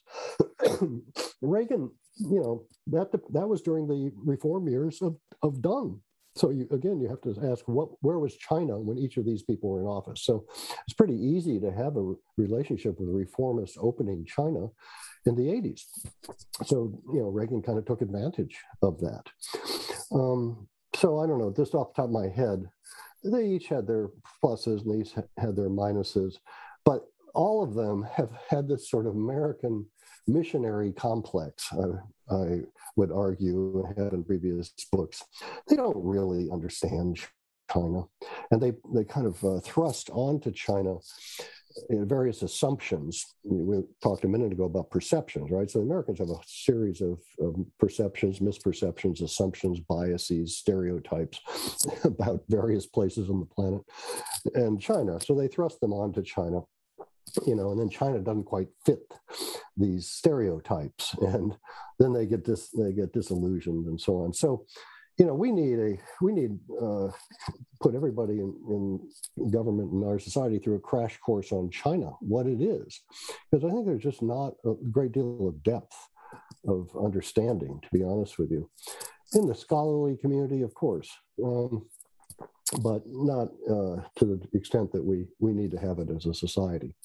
[1.42, 6.00] Reagan, you know, that that was during the reform years of of Deng.
[6.36, 9.44] So you, again, you have to ask what where was China when each of these
[9.44, 10.24] people were in office?
[10.24, 10.46] So
[10.86, 14.68] it's pretty easy to have a relationship with a reformist opening China
[15.26, 15.82] in the 80s.
[16.66, 19.24] So you know, Reagan kind of took advantage of that.
[20.12, 20.68] Um,
[21.00, 22.70] so I don't know, just off the top of my head,
[23.24, 24.10] they each had their
[24.44, 26.36] pluses and each had their minuses,
[26.86, 29.86] but all of them have had this sort of American
[30.28, 32.62] missionary complex, I, I
[32.96, 35.24] would argue, and had in previous books.
[35.68, 37.20] They don't really understand
[37.72, 38.04] China,
[38.52, 40.96] and they they kind of uh, thrust onto China
[41.90, 43.36] various assumptions.
[43.44, 45.70] We talked a minute ago about perceptions, right?
[45.70, 51.40] So Americans have a series of, of perceptions, misperceptions, assumptions, biases, stereotypes
[52.04, 53.82] about various places on the planet
[54.56, 55.20] and China.
[55.20, 56.62] So they thrust them onto China
[57.46, 59.02] you know, and then China doesn't quite fit
[59.78, 61.56] these stereotypes, and
[62.00, 64.34] then they get dis they get disillusioned and so on.
[64.34, 64.66] So
[65.20, 67.10] you know, we need a we need uh,
[67.82, 72.48] put everybody in, in government and our society through a crash course on China, what
[72.48, 73.02] it is,
[73.52, 75.96] because I think there's just not a great deal of depth
[76.68, 78.70] of understanding, to be honest with you,
[79.34, 81.10] in the scholarly community, of course,
[81.44, 81.86] um,
[82.82, 86.34] but not uh, to the extent that we we need to have it as a
[86.34, 86.96] society.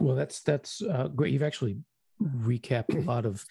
[0.00, 1.32] Well, that's that's uh, great.
[1.32, 1.78] You've actually
[2.22, 3.44] recap a lot of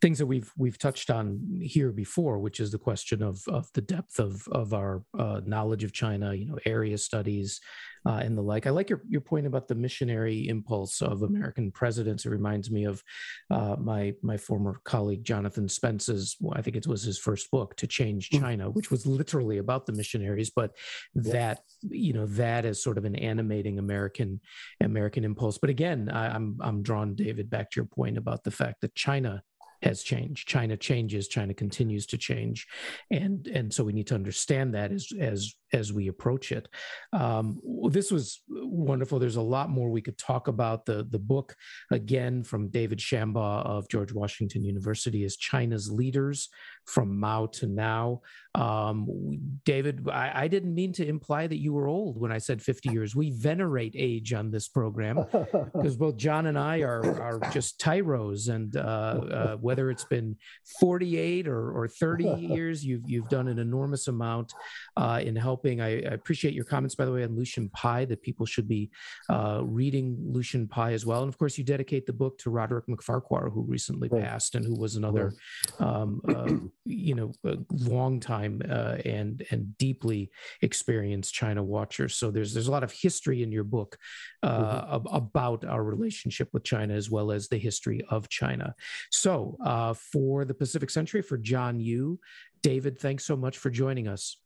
[0.00, 3.80] things that we've we've touched on here before, which is the question of of the
[3.80, 7.60] depth of of our uh, knowledge of China, you know, area studies,
[8.06, 8.66] uh, and the like.
[8.66, 12.24] I like your, your point about the missionary impulse of American presidents.
[12.24, 13.02] It reminds me of
[13.50, 16.36] uh, my my former colleague Jonathan Spence's.
[16.52, 18.40] I think it was his first book, "To Change mm.
[18.40, 20.76] China," which was literally about the missionaries, but
[21.14, 24.40] that you know that is sort of an animating American
[24.80, 25.58] American impulse.
[25.58, 28.94] But again, I, I'm I'm drawn, David, back to your point about the fact that
[28.94, 29.42] China
[29.82, 30.48] has changed.
[30.48, 31.28] China changes.
[31.28, 32.66] China continues to change,
[33.10, 36.68] and and so we need to understand that as as as we approach it.
[37.12, 37.60] Um,
[37.90, 39.18] this was wonderful.
[39.18, 40.86] There's a lot more we could talk about.
[40.86, 41.54] The the book
[41.90, 46.48] again from David Shambaugh of George Washington University is China's Leaders
[46.86, 48.20] from Mao to Now.
[48.54, 52.62] Um, David, I, I, didn't mean to imply that you were old when I said
[52.62, 53.14] 50 years.
[53.14, 55.26] We venerate age on this program
[55.74, 60.36] because both John and I are are just tyros, and uh, uh, whether it's been
[60.80, 64.54] 48 or, or 30 years, you've you've done an enormous amount
[64.96, 65.80] uh, in helping helping.
[65.80, 68.90] I, I, appreciate your comments, by the way, on Lucian Pye, that people should be
[69.30, 71.22] uh, reading Lucian Pye as well.
[71.22, 74.22] And of course, you dedicate the book to Roderick MacFarquhar, who recently right.
[74.22, 75.32] passed and who was another,
[75.78, 76.52] um, uh,
[76.84, 77.32] you know,
[77.70, 80.30] long time uh, and and deeply
[80.60, 82.08] experienced China watcher.
[82.10, 83.96] So there's there's a lot of history in your book
[84.42, 85.14] uh, mm-hmm.
[85.14, 88.74] about our relationship with China as well as the history of China.
[89.10, 92.18] So uh, for the Pacific Century, for John Yoo,
[92.62, 94.36] David, thanks so much for joining us.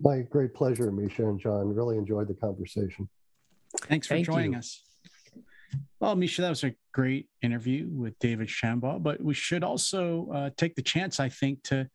[0.00, 1.74] My great pleasure, Misha and John.
[1.74, 3.08] Really enjoyed the conversation.
[3.82, 4.58] Thanks for Thank joining you.
[4.58, 4.82] us.
[6.00, 10.50] Well, Misha, that was a great interview with David Shambaugh, but we should also uh,
[10.56, 11.88] take the chance, I think, to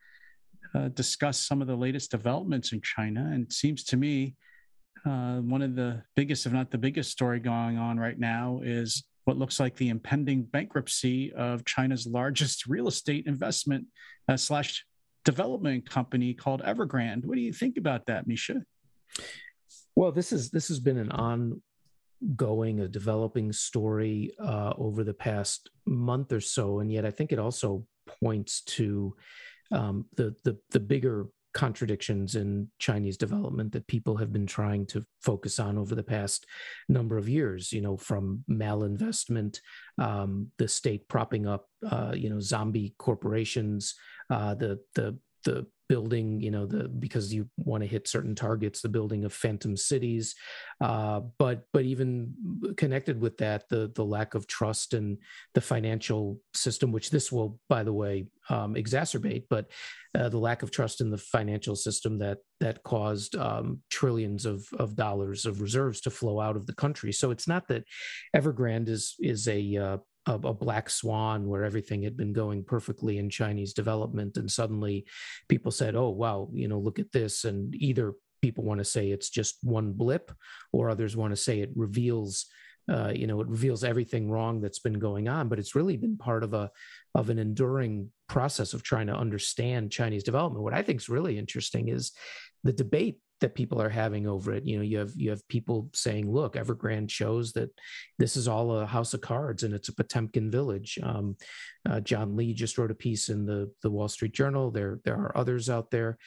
[0.74, 3.30] uh, discuss some of the latest developments in China.
[3.34, 4.36] And it seems to me
[5.06, 9.03] uh, one of the biggest, if not the biggest story going on right now is
[9.26, 13.86] what looks like the impending bankruptcy of China's largest real estate investment
[14.30, 14.86] uh, slash
[15.26, 17.26] development company called Evergrande.
[17.26, 18.63] What do you think about that, Misha?
[19.95, 25.69] Well, this is this has been an ongoing, a developing story uh, over the past
[25.86, 27.86] month or so, and yet I think it also
[28.21, 29.15] points to
[29.71, 35.03] um, the the the bigger contradictions in Chinese development that people have been trying to
[35.22, 36.45] focus on over the past
[36.89, 37.72] number of years.
[37.72, 39.60] You know, from malinvestment,
[39.97, 43.95] um, the state propping up, uh, you know, zombie corporations,
[44.30, 48.81] uh, the the the building you know the because you want to hit certain targets
[48.81, 50.36] the building of phantom cities.
[50.81, 52.33] Uh, but but even
[52.77, 55.17] connected with that the the lack of trust in
[55.53, 59.69] the financial system which this will by the way um, exacerbate but
[60.15, 64.65] uh, the lack of trust in the financial system that that caused um, trillions of
[64.79, 67.11] of dollars of reserves to flow out of the country.
[67.11, 67.83] So it's not that
[68.36, 73.17] evergrande is is a uh, a, a, black swan where everything had been going perfectly
[73.17, 75.05] in Chinese development, and suddenly
[75.47, 79.09] people said, "Oh, wow, you know, look at this," and either people want to say
[79.09, 80.32] it's just one blip,
[80.71, 82.45] or others want to say it reveals.
[82.88, 86.17] Uh, you know, it reveals everything wrong that's been going on, but it's really been
[86.17, 86.69] part of a
[87.15, 90.63] of an enduring process of trying to understand Chinese development.
[90.63, 92.11] What I think is really interesting is
[92.63, 94.65] the debate that people are having over it.
[94.65, 97.69] You know, you have you have people saying, "Look, Evergrande shows that
[98.17, 101.36] this is all a house of cards and it's a Potemkin village." Um,
[101.88, 104.71] uh, John Lee just wrote a piece in the the Wall Street Journal.
[104.71, 106.17] There there are others out there,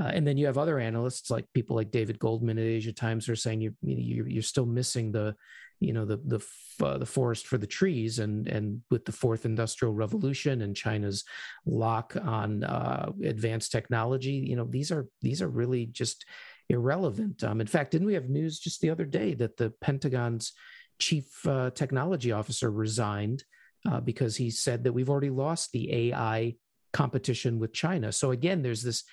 [0.00, 3.28] uh, and then you have other analysts like people like David Goldman at Asia Times
[3.28, 5.34] are saying you you're, you're still missing the
[5.80, 9.44] you know the the uh, the forest for the trees and and with the fourth
[9.44, 11.24] industrial revolution and China's
[11.66, 16.24] lock on uh, advanced technology you know these are these are really just
[16.68, 17.42] irrelevant.
[17.44, 20.52] Um, in fact, didn't we have news just the other day that the Pentagon's
[20.98, 23.44] chief uh, technology officer resigned
[23.88, 26.56] uh, because he said that we've already lost the AI
[26.92, 28.12] competition with China?
[28.12, 29.04] So again, there's this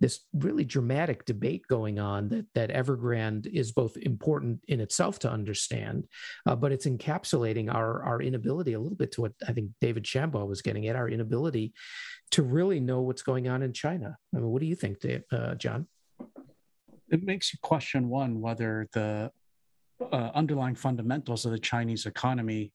[0.00, 5.30] this really dramatic debate going on that that Evergrande is both important in itself to
[5.30, 6.08] understand,
[6.46, 10.02] uh, but it's encapsulating our our inability a little bit to what I think David
[10.04, 11.74] Shambaugh was getting at our inability
[12.32, 14.16] to really know what's going on in China.
[14.34, 15.86] I mean, what do you think, Dave, uh, John?
[17.14, 19.30] It makes you question one whether the
[20.12, 22.72] uh, underlying fundamentals of the Chinese economy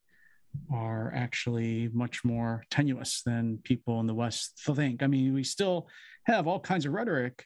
[0.74, 5.04] are actually much more tenuous than people in the West think.
[5.04, 5.88] I mean, we still
[6.24, 7.46] have all kinds of rhetoric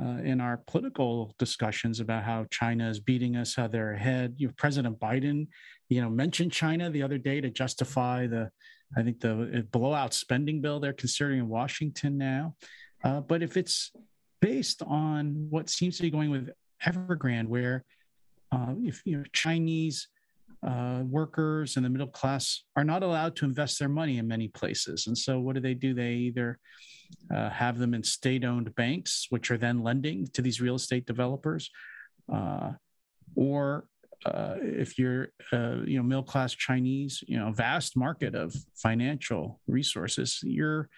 [0.00, 4.34] uh, in our political discussions about how China is beating us, how they're ahead.
[4.38, 5.48] You know, President Biden,
[5.88, 8.50] you know, mentioned China the other day to justify the,
[8.96, 12.54] I think the blowout spending bill they're considering in Washington now.
[13.02, 13.92] Uh, but if it's
[14.40, 16.50] based on what seems to be going with
[16.84, 17.84] Evergrande, where
[18.52, 20.08] uh, if you know Chinese
[20.66, 24.48] uh, workers and the middle class are not allowed to invest their money in many
[24.48, 25.94] places, and so what do they do?
[25.94, 26.58] They either
[27.34, 31.70] uh, have them in state-owned banks, which are then lending to these real estate developers,
[32.32, 32.72] uh,
[33.34, 33.86] or
[34.24, 39.60] uh, if you're uh, you know middle class Chinese, you know vast market of financial
[39.66, 40.88] resources, you're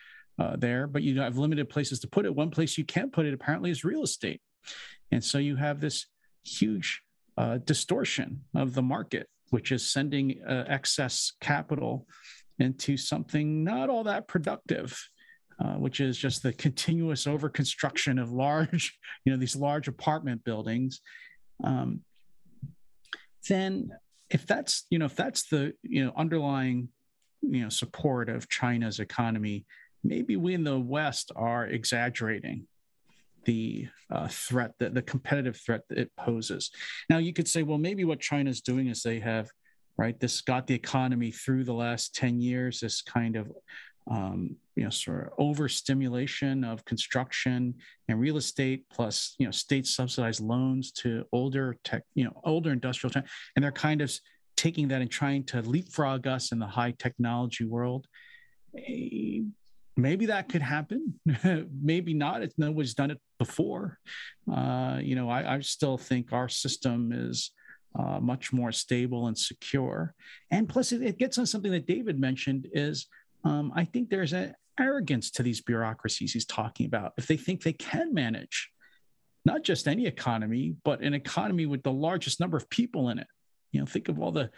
[0.41, 2.35] uh, there, but you have limited places to put it.
[2.35, 4.41] One place you can't put it apparently is real estate.
[5.13, 6.07] And so you have this
[6.45, 7.03] huge
[7.37, 12.07] uh, distortion of the market, which is sending uh, excess capital
[12.59, 14.99] into something not all that productive.
[15.63, 21.03] Uh, which is just the continuous overconstruction of large, you know, these large apartment buildings.
[21.63, 22.01] Um,
[23.47, 23.91] then,
[24.31, 26.89] if that's you know if that's the you know underlying
[27.43, 29.67] you know support of China's economy,
[30.03, 32.67] maybe we in the West are exaggerating
[33.45, 36.71] the uh, threat, the, the competitive threat that it poses.
[37.09, 39.51] Now, you could say, well, maybe what China's doing is they have,
[39.97, 43.51] right, this got the economy through the last 10 years, this kind of,
[44.11, 47.75] um, you know sort of overstimulation of construction
[48.09, 52.73] and real estate plus you know state subsidized loans to older tech you know older
[52.73, 54.11] industrial tech, and they're kind of
[54.57, 58.07] taking that and trying to leapfrog us in the high technology world
[58.75, 59.41] eh,
[60.01, 61.21] maybe that could happen.
[61.83, 62.43] Maybe not.
[62.43, 63.99] It's nobody's done it before.
[64.51, 67.53] Uh, you know I, I, still think our system is
[67.99, 70.15] uh, much more stable and secure.
[70.51, 73.07] And plus it, it, gets on something that david mentioned is
[73.45, 77.13] um, i think there's an arrogance to these bureaucracies he's talking about.
[77.17, 78.71] If they think they can manage
[79.45, 83.27] not just any economy but an economy with the largest number of people in it.
[83.73, 84.51] You know think of all the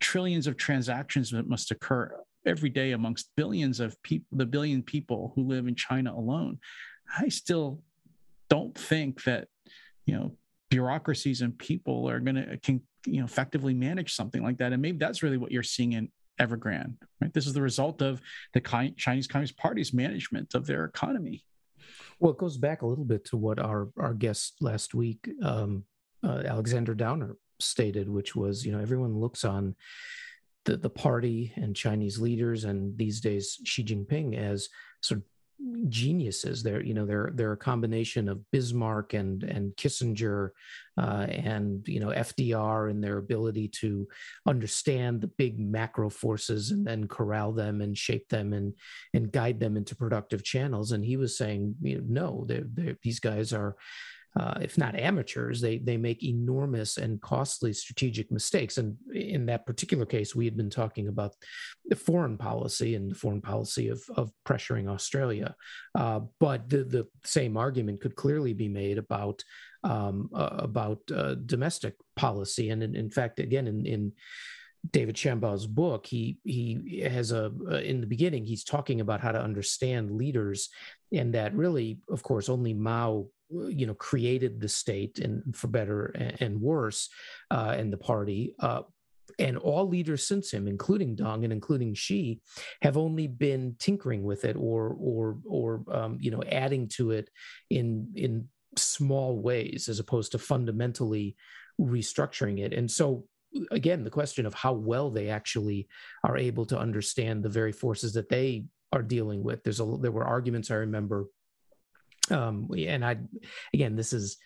[0.00, 2.14] trillions of transactions that must occur
[2.46, 6.58] every day amongst billions of people, the billion people who live in China alone.
[7.18, 7.82] I still
[8.48, 9.48] don't think that,
[10.06, 10.36] you know,
[10.70, 14.72] bureaucracies and people are going to can you know effectively manage something like that.
[14.72, 17.32] And maybe that's really what you're seeing in Evergrande, right?
[17.32, 18.20] This is the result of
[18.54, 18.60] the
[18.96, 21.44] Chinese Communist Party's management of their economy.
[22.18, 25.84] Well, it goes back a little bit to what our our guest last week, um,
[26.24, 29.74] uh, Alexander Downer, stated, which was, you know, everyone looks on
[30.64, 34.68] the, the party and Chinese leaders and these days Xi Jinping as
[35.00, 35.24] sort of
[35.88, 36.62] geniuses.
[36.62, 40.50] They're you know they're they're a combination of Bismarck and and Kissinger
[40.98, 44.08] uh, and you know FDR and their ability to
[44.46, 48.74] understand the big macro forces and then corral them and shape them and
[49.14, 50.92] and guide them into productive channels.
[50.92, 53.76] And he was saying, you know, no, they're, they're, these guys are
[54.38, 58.78] uh, if not amateurs, they they make enormous and costly strategic mistakes.
[58.78, 61.34] And in that particular case, we had been talking about
[61.84, 65.54] the foreign policy and the foreign policy of of pressuring Australia.
[65.94, 69.44] Uh, but the the same argument could clearly be made about
[69.84, 72.70] um, uh, about uh, domestic policy.
[72.70, 74.12] And in, in fact, again, in in
[74.90, 79.32] David Shambaugh's book, he he has a uh, in the beginning he's talking about how
[79.32, 80.70] to understand leaders,
[81.12, 83.26] and that really, of course, only Mao
[83.68, 86.06] you know created the state and for better
[86.40, 87.08] and worse
[87.50, 88.82] uh, and the party uh,
[89.38, 92.40] and all leaders since him including Deng and including xi
[92.82, 97.30] have only been tinkering with it or or or um, you know adding to it
[97.70, 101.36] in in small ways as opposed to fundamentally
[101.80, 102.72] restructuring it.
[102.72, 103.26] And so
[103.70, 105.88] again the question of how well they actually
[106.24, 109.62] are able to understand the very forces that they are dealing with.
[109.62, 111.26] There's a there were arguments i remember
[112.32, 113.18] um, and I,
[113.74, 114.38] again, this is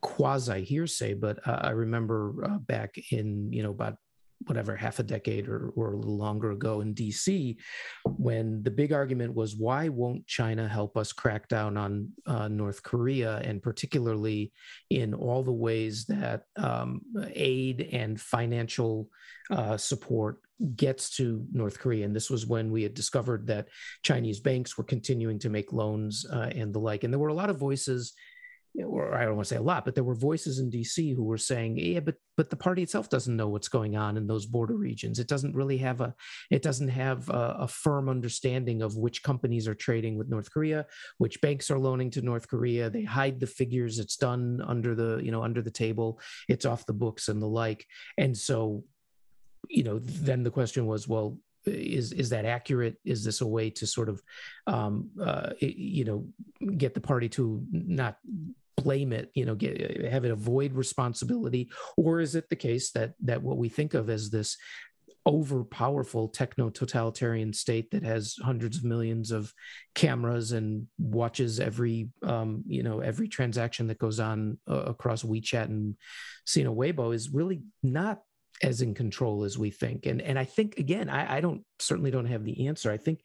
[0.00, 3.96] quasi hearsay, but uh, I remember uh, back in, you know, about
[4.46, 7.56] whatever half a decade or, or a little longer ago in DC,
[8.04, 12.82] when the big argument was why won't China help us crack down on uh, North
[12.82, 14.52] Korea, and particularly
[14.90, 17.00] in all the ways that um,
[17.34, 19.08] aid and financial
[19.50, 20.38] uh, support
[20.74, 22.04] gets to North Korea.
[22.04, 23.68] And this was when we had discovered that
[24.02, 27.04] Chinese banks were continuing to make loans uh, and the like.
[27.04, 28.14] And there were a lot of voices,
[28.76, 31.24] or I don't want to say a lot, but there were voices in DC who
[31.24, 34.46] were saying, yeah, but but the party itself doesn't know what's going on in those
[34.46, 35.18] border regions.
[35.18, 36.14] It doesn't really have a
[36.50, 40.86] it doesn't have a, a firm understanding of which companies are trading with North Korea,
[41.18, 42.90] which banks are loaning to North Korea.
[42.90, 43.98] They hide the figures.
[43.98, 46.20] It's done under the, you know, under the table.
[46.48, 47.86] It's off the books and the like.
[48.16, 48.84] And so
[49.68, 52.96] you know, then the question was, well, is is that accurate?
[53.04, 54.22] Is this a way to sort of,
[54.66, 56.26] um, uh, you know,
[56.76, 58.16] get the party to not
[58.76, 63.14] blame it, you know, get have it avoid responsibility, or is it the case that
[63.20, 64.56] that what we think of as this
[65.26, 69.52] over powerful techno totalitarian state that has hundreds of millions of
[69.94, 75.64] cameras and watches every um, you know every transaction that goes on uh, across WeChat
[75.64, 75.96] and
[76.46, 78.22] Sina Weibo is really not
[78.62, 80.06] as in control as we think.
[80.06, 82.90] And and I think again, I, I don't certainly don't have the answer.
[82.90, 83.20] I think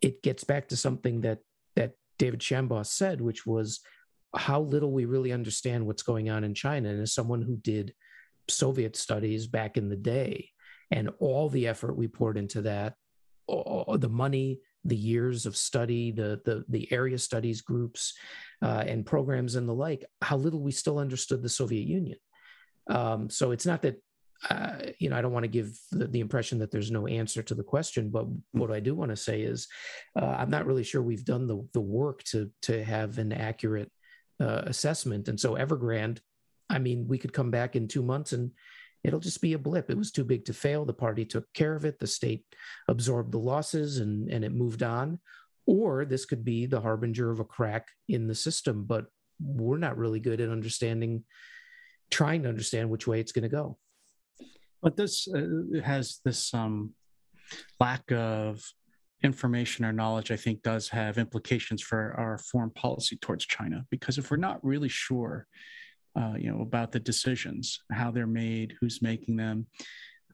[0.00, 1.38] it gets back to something that
[1.76, 3.80] that David Shambaugh said, which was
[4.34, 6.88] how little we really understand what's going on in China.
[6.90, 7.94] And as someone who did
[8.48, 10.50] Soviet studies back in the day,
[10.90, 12.94] and all the effort we poured into that,
[13.46, 18.14] all, the money, the years of study, the the the area studies groups,
[18.62, 22.18] uh, and programs and the like, how little we still understood the Soviet Union.
[22.88, 24.00] Um, so it's not that
[24.50, 27.42] uh, you know, I don't want to give the, the, impression that there's no answer
[27.42, 29.66] to the question, but what I do want to say is,
[30.20, 33.90] uh, I'm not really sure we've done the the work to to have an accurate
[34.40, 35.28] uh, assessment.
[35.28, 36.20] And so Evergrande,
[36.68, 38.50] I mean, we could come back in two months and
[39.02, 39.90] it'll just be a blip.
[39.90, 40.84] It was too big to fail.
[40.84, 41.98] The party took care of it.
[41.98, 42.44] The state
[42.88, 45.18] absorbed the losses and and it moved on.
[45.66, 49.06] Or this could be the harbinger of a crack in the system, but
[49.40, 51.24] we're not really good at understanding,
[52.10, 53.78] trying to understand which way it's going to go
[54.82, 56.92] but this uh, has this um,
[57.80, 58.62] lack of
[59.22, 63.84] information or knowledge, I think, does have implications for our foreign policy towards China.
[63.90, 65.46] Because if we're not really sure,
[66.18, 69.66] uh, you know, about the decisions, how they're made, who's making them,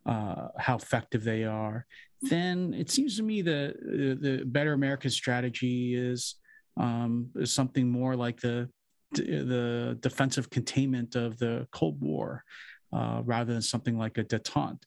[0.07, 1.86] uh, how effective they are,
[2.22, 3.74] then it seems to me the
[4.20, 6.36] the better American strategy is,
[6.76, 8.68] um, is something more like the
[9.12, 12.45] the defensive containment of the Cold War,
[12.93, 14.82] uh, rather than something like a detente.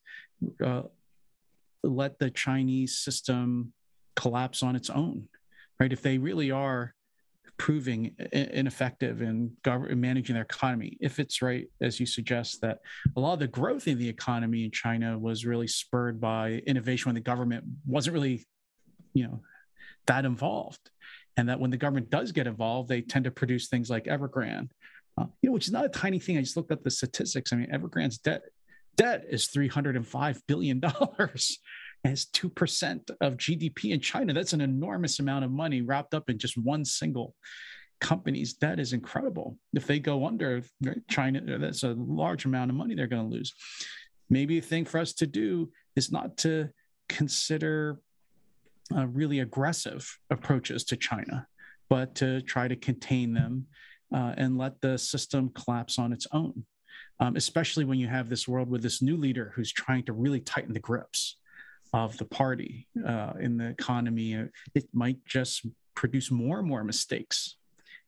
[0.64, 0.84] Uh,
[1.84, 3.74] let the Chinese system
[4.16, 5.28] collapse on its own,
[5.80, 5.93] right?
[5.93, 6.93] If they really are
[7.58, 12.80] proving ineffective in, in managing their economy, if it's right, as you suggest, that
[13.16, 17.10] a lot of the growth in the economy in China was really spurred by innovation
[17.10, 18.45] when the government wasn't really,
[19.14, 19.41] you know,
[20.08, 20.89] that involved.
[21.38, 24.70] And that when the government does get involved, they tend to produce things like Evergrande,
[25.18, 26.38] uh, you know, which is not a tiny thing.
[26.38, 27.53] I just looked up the statistics.
[27.53, 28.41] I mean, Evergrande's debt
[28.95, 30.82] debt is $305 billion
[32.03, 34.34] as 2% of GDP in China.
[34.34, 37.36] That's an enormous amount of money wrapped up in just one single
[38.01, 39.57] company's debt is incredible.
[39.74, 40.63] If they go under
[41.09, 43.53] China, that's a large amount of money they're going to lose.
[44.30, 46.70] Maybe a thing for us to do is not to
[47.07, 47.99] consider
[48.95, 51.47] uh, really aggressive approaches to China,
[51.89, 53.68] but to try to contain them
[54.16, 56.66] uh, and let the system collapse on its own.
[57.20, 60.39] Um, especially when you have this world with this new leader who's trying to really
[60.39, 61.38] tighten the grips
[61.93, 64.30] of the party uh, in the economy,
[64.74, 67.57] it might just produce more and more mistakes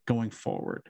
[0.05, 0.83] going forward.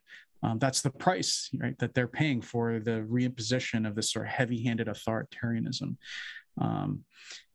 [0.43, 4.31] Um, that's the price, right, that they're paying for the reimposition of this sort of
[4.31, 5.97] heavy-handed authoritarianism.
[6.59, 7.03] Um,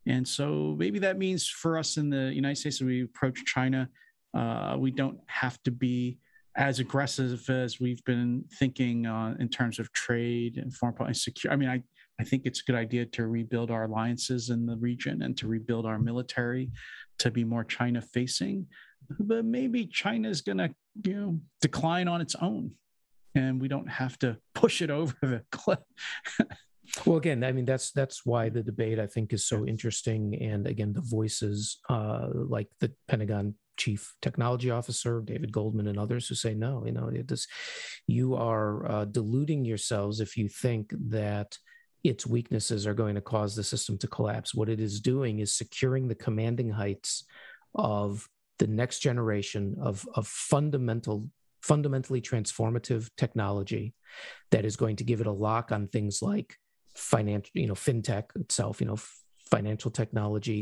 [0.07, 3.89] and so maybe that means for us in the United States, as we approach China,
[4.35, 6.19] uh, we don't have to be
[6.57, 11.53] as aggressive as we've been thinking uh, in terms of trade and foreign policy secure.
[11.53, 11.83] I mean, I
[12.21, 15.49] I think it's a good idea to rebuild our alliances in the region and to
[15.49, 16.71] rebuild our military
[17.19, 18.67] to be more China facing.
[19.19, 20.75] But maybe China is going to,
[21.05, 22.73] you know, decline on its own
[23.35, 25.79] and we don't have to push it over the cliff.
[27.07, 30.67] well again i mean that's that's why the debate i think is so interesting and
[30.67, 36.35] again the voices uh, like the pentagon chief technology officer david goldman and others who
[36.35, 37.47] say no you know this
[38.07, 41.57] you are uh, deluding yourselves if you think that
[42.05, 44.55] its weaknesses are going to cause the system to collapse.
[44.55, 47.25] What it is doing is securing the commanding heights
[47.75, 51.29] of the next generation of, of fundamental
[51.63, 53.95] fundamentally transformative technology
[54.51, 56.57] that is going to give it a lock on things like
[56.97, 58.99] financial you know fintech itself you know
[59.53, 60.61] financial technology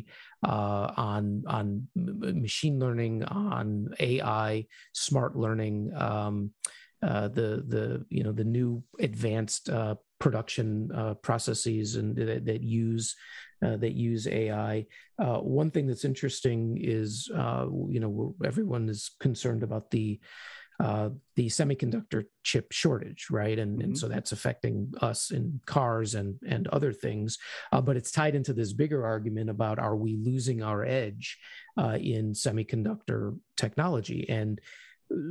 [0.53, 6.51] uh, on on machine learning on ai smart learning um,
[7.03, 12.63] uh, the the you know the new advanced uh, production uh, processes and that, that
[12.63, 13.17] use
[13.65, 14.87] uh, that use AI.
[15.19, 20.21] Uh, one thing that's interesting is uh, you know everyone is concerned about the
[20.81, 23.59] uh, the semiconductor chip shortage, right?
[23.59, 23.85] And, mm-hmm.
[23.85, 27.39] and so that's affecting us in cars and and other things.
[27.71, 31.39] Uh, but it's tied into this bigger argument about are we losing our edge
[31.99, 34.61] in semiconductor technology and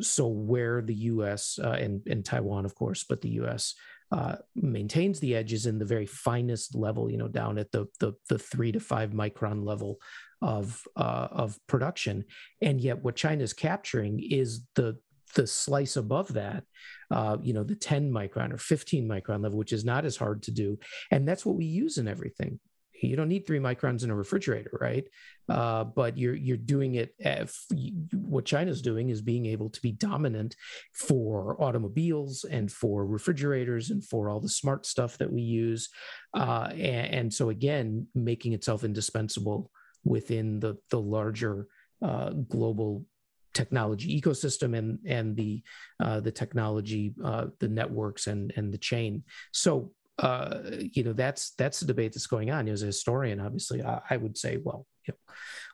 [0.02, 1.60] so where the U.S.
[1.62, 3.76] Uh, and, and Taiwan, of course, but the U.S.
[4.12, 8.14] Uh, maintains the edges in the very finest level, you know, down at the the,
[8.28, 10.00] the three to five micron level
[10.41, 12.26] of uh, of production,
[12.62, 14.97] and yet what China is capturing is the
[15.36, 16.63] the slice above that,
[17.11, 20.43] uh, you know, the 10 micron or 15 micron level, which is not as hard
[20.43, 20.77] to do,
[21.11, 22.59] and that's what we use in everything
[23.01, 25.05] you don't need three microns in a refrigerator, right?
[25.47, 27.13] Uh, but you're you're doing it.
[27.17, 27.65] If,
[28.13, 30.55] what China's doing is being able to be dominant
[30.93, 35.89] for automobiles and for refrigerators and for all the smart stuff that we use,
[36.34, 39.71] uh, and, and, so again, making itself indispensable
[40.03, 41.67] within the the larger
[42.01, 43.05] uh, global
[43.54, 45.62] technology ecosystem and and the
[46.00, 49.24] uh, the technology uh, the networks and and the chain.
[49.54, 52.68] So uh, you know that's that's the debate that's going on.
[52.68, 55.14] As a historian, obviously, I, I would say, well, you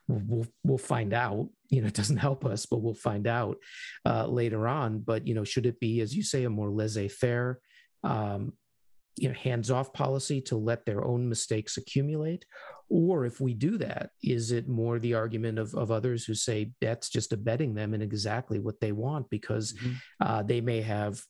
[0.08, 1.48] know, we'll we'll find out.
[1.68, 3.58] You know, it doesn't help us, but we'll find out
[4.04, 5.00] uh, later on.
[5.00, 7.58] But you know, should it be, as you say, a more laissez-faire,
[8.04, 8.52] um,
[9.16, 12.44] you know, hands-off policy to let their own mistakes accumulate,
[12.88, 16.72] or if we do that, is it more the argument of of others who say
[16.80, 19.94] that's just abetting them in exactly what they want because mm-hmm.
[20.20, 21.20] uh, they may have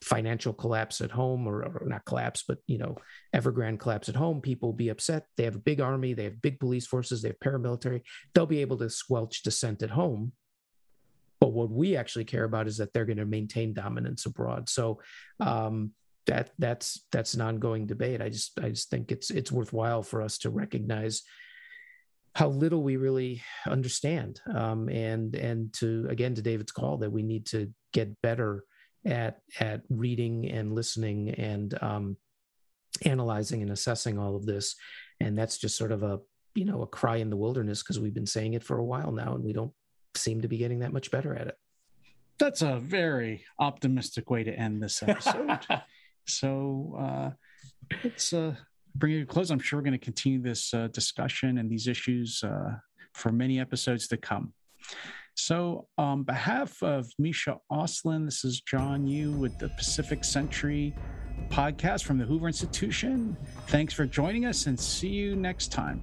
[0.00, 2.96] financial collapse at home or, or, not collapse but you know
[3.36, 5.26] evergrande collapse at home people will be upset.
[5.36, 8.02] They have a big army they have big police forces they have paramilitary.
[8.34, 10.32] They'll be able to squelch dissent at home.
[11.40, 14.68] But what we actually care about is that they're going to maintain dominance abroad.
[14.68, 15.00] So
[15.40, 15.90] um,
[16.26, 18.22] that that's that's an ongoing debate.
[18.22, 21.22] I just i just think it's it's worthwhile for us to recognize
[22.34, 27.22] how little we really understand um, and and to again to david's call that we
[27.22, 28.64] need to get better
[29.04, 32.16] at at reading and listening and um,
[33.04, 34.76] analyzing and assessing all of this.
[35.20, 36.20] And that's just sort of a
[36.54, 39.12] you know a cry in the wilderness because we've been saying it for a while
[39.12, 39.72] now and we don't
[40.14, 41.56] seem to be getting that much better at it.
[42.38, 45.60] That's a very optimistic way to end this episode
[46.26, 47.30] so uh
[48.04, 48.54] let's uh
[48.94, 51.86] bring it to close i'm sure we're going to continue this uh, discussion and these
[51.88, 52.76] issues uh,
[53.14, 54.52] for many episodes to come
[55.34, 60.94] so, on behalf of Misha Auslin, this is John Yoo with the Pacific Century
[61.48, 63.36] podcast from the Hoover Institution.
[63.68, 66.02] Thanks for joining us and see you next time.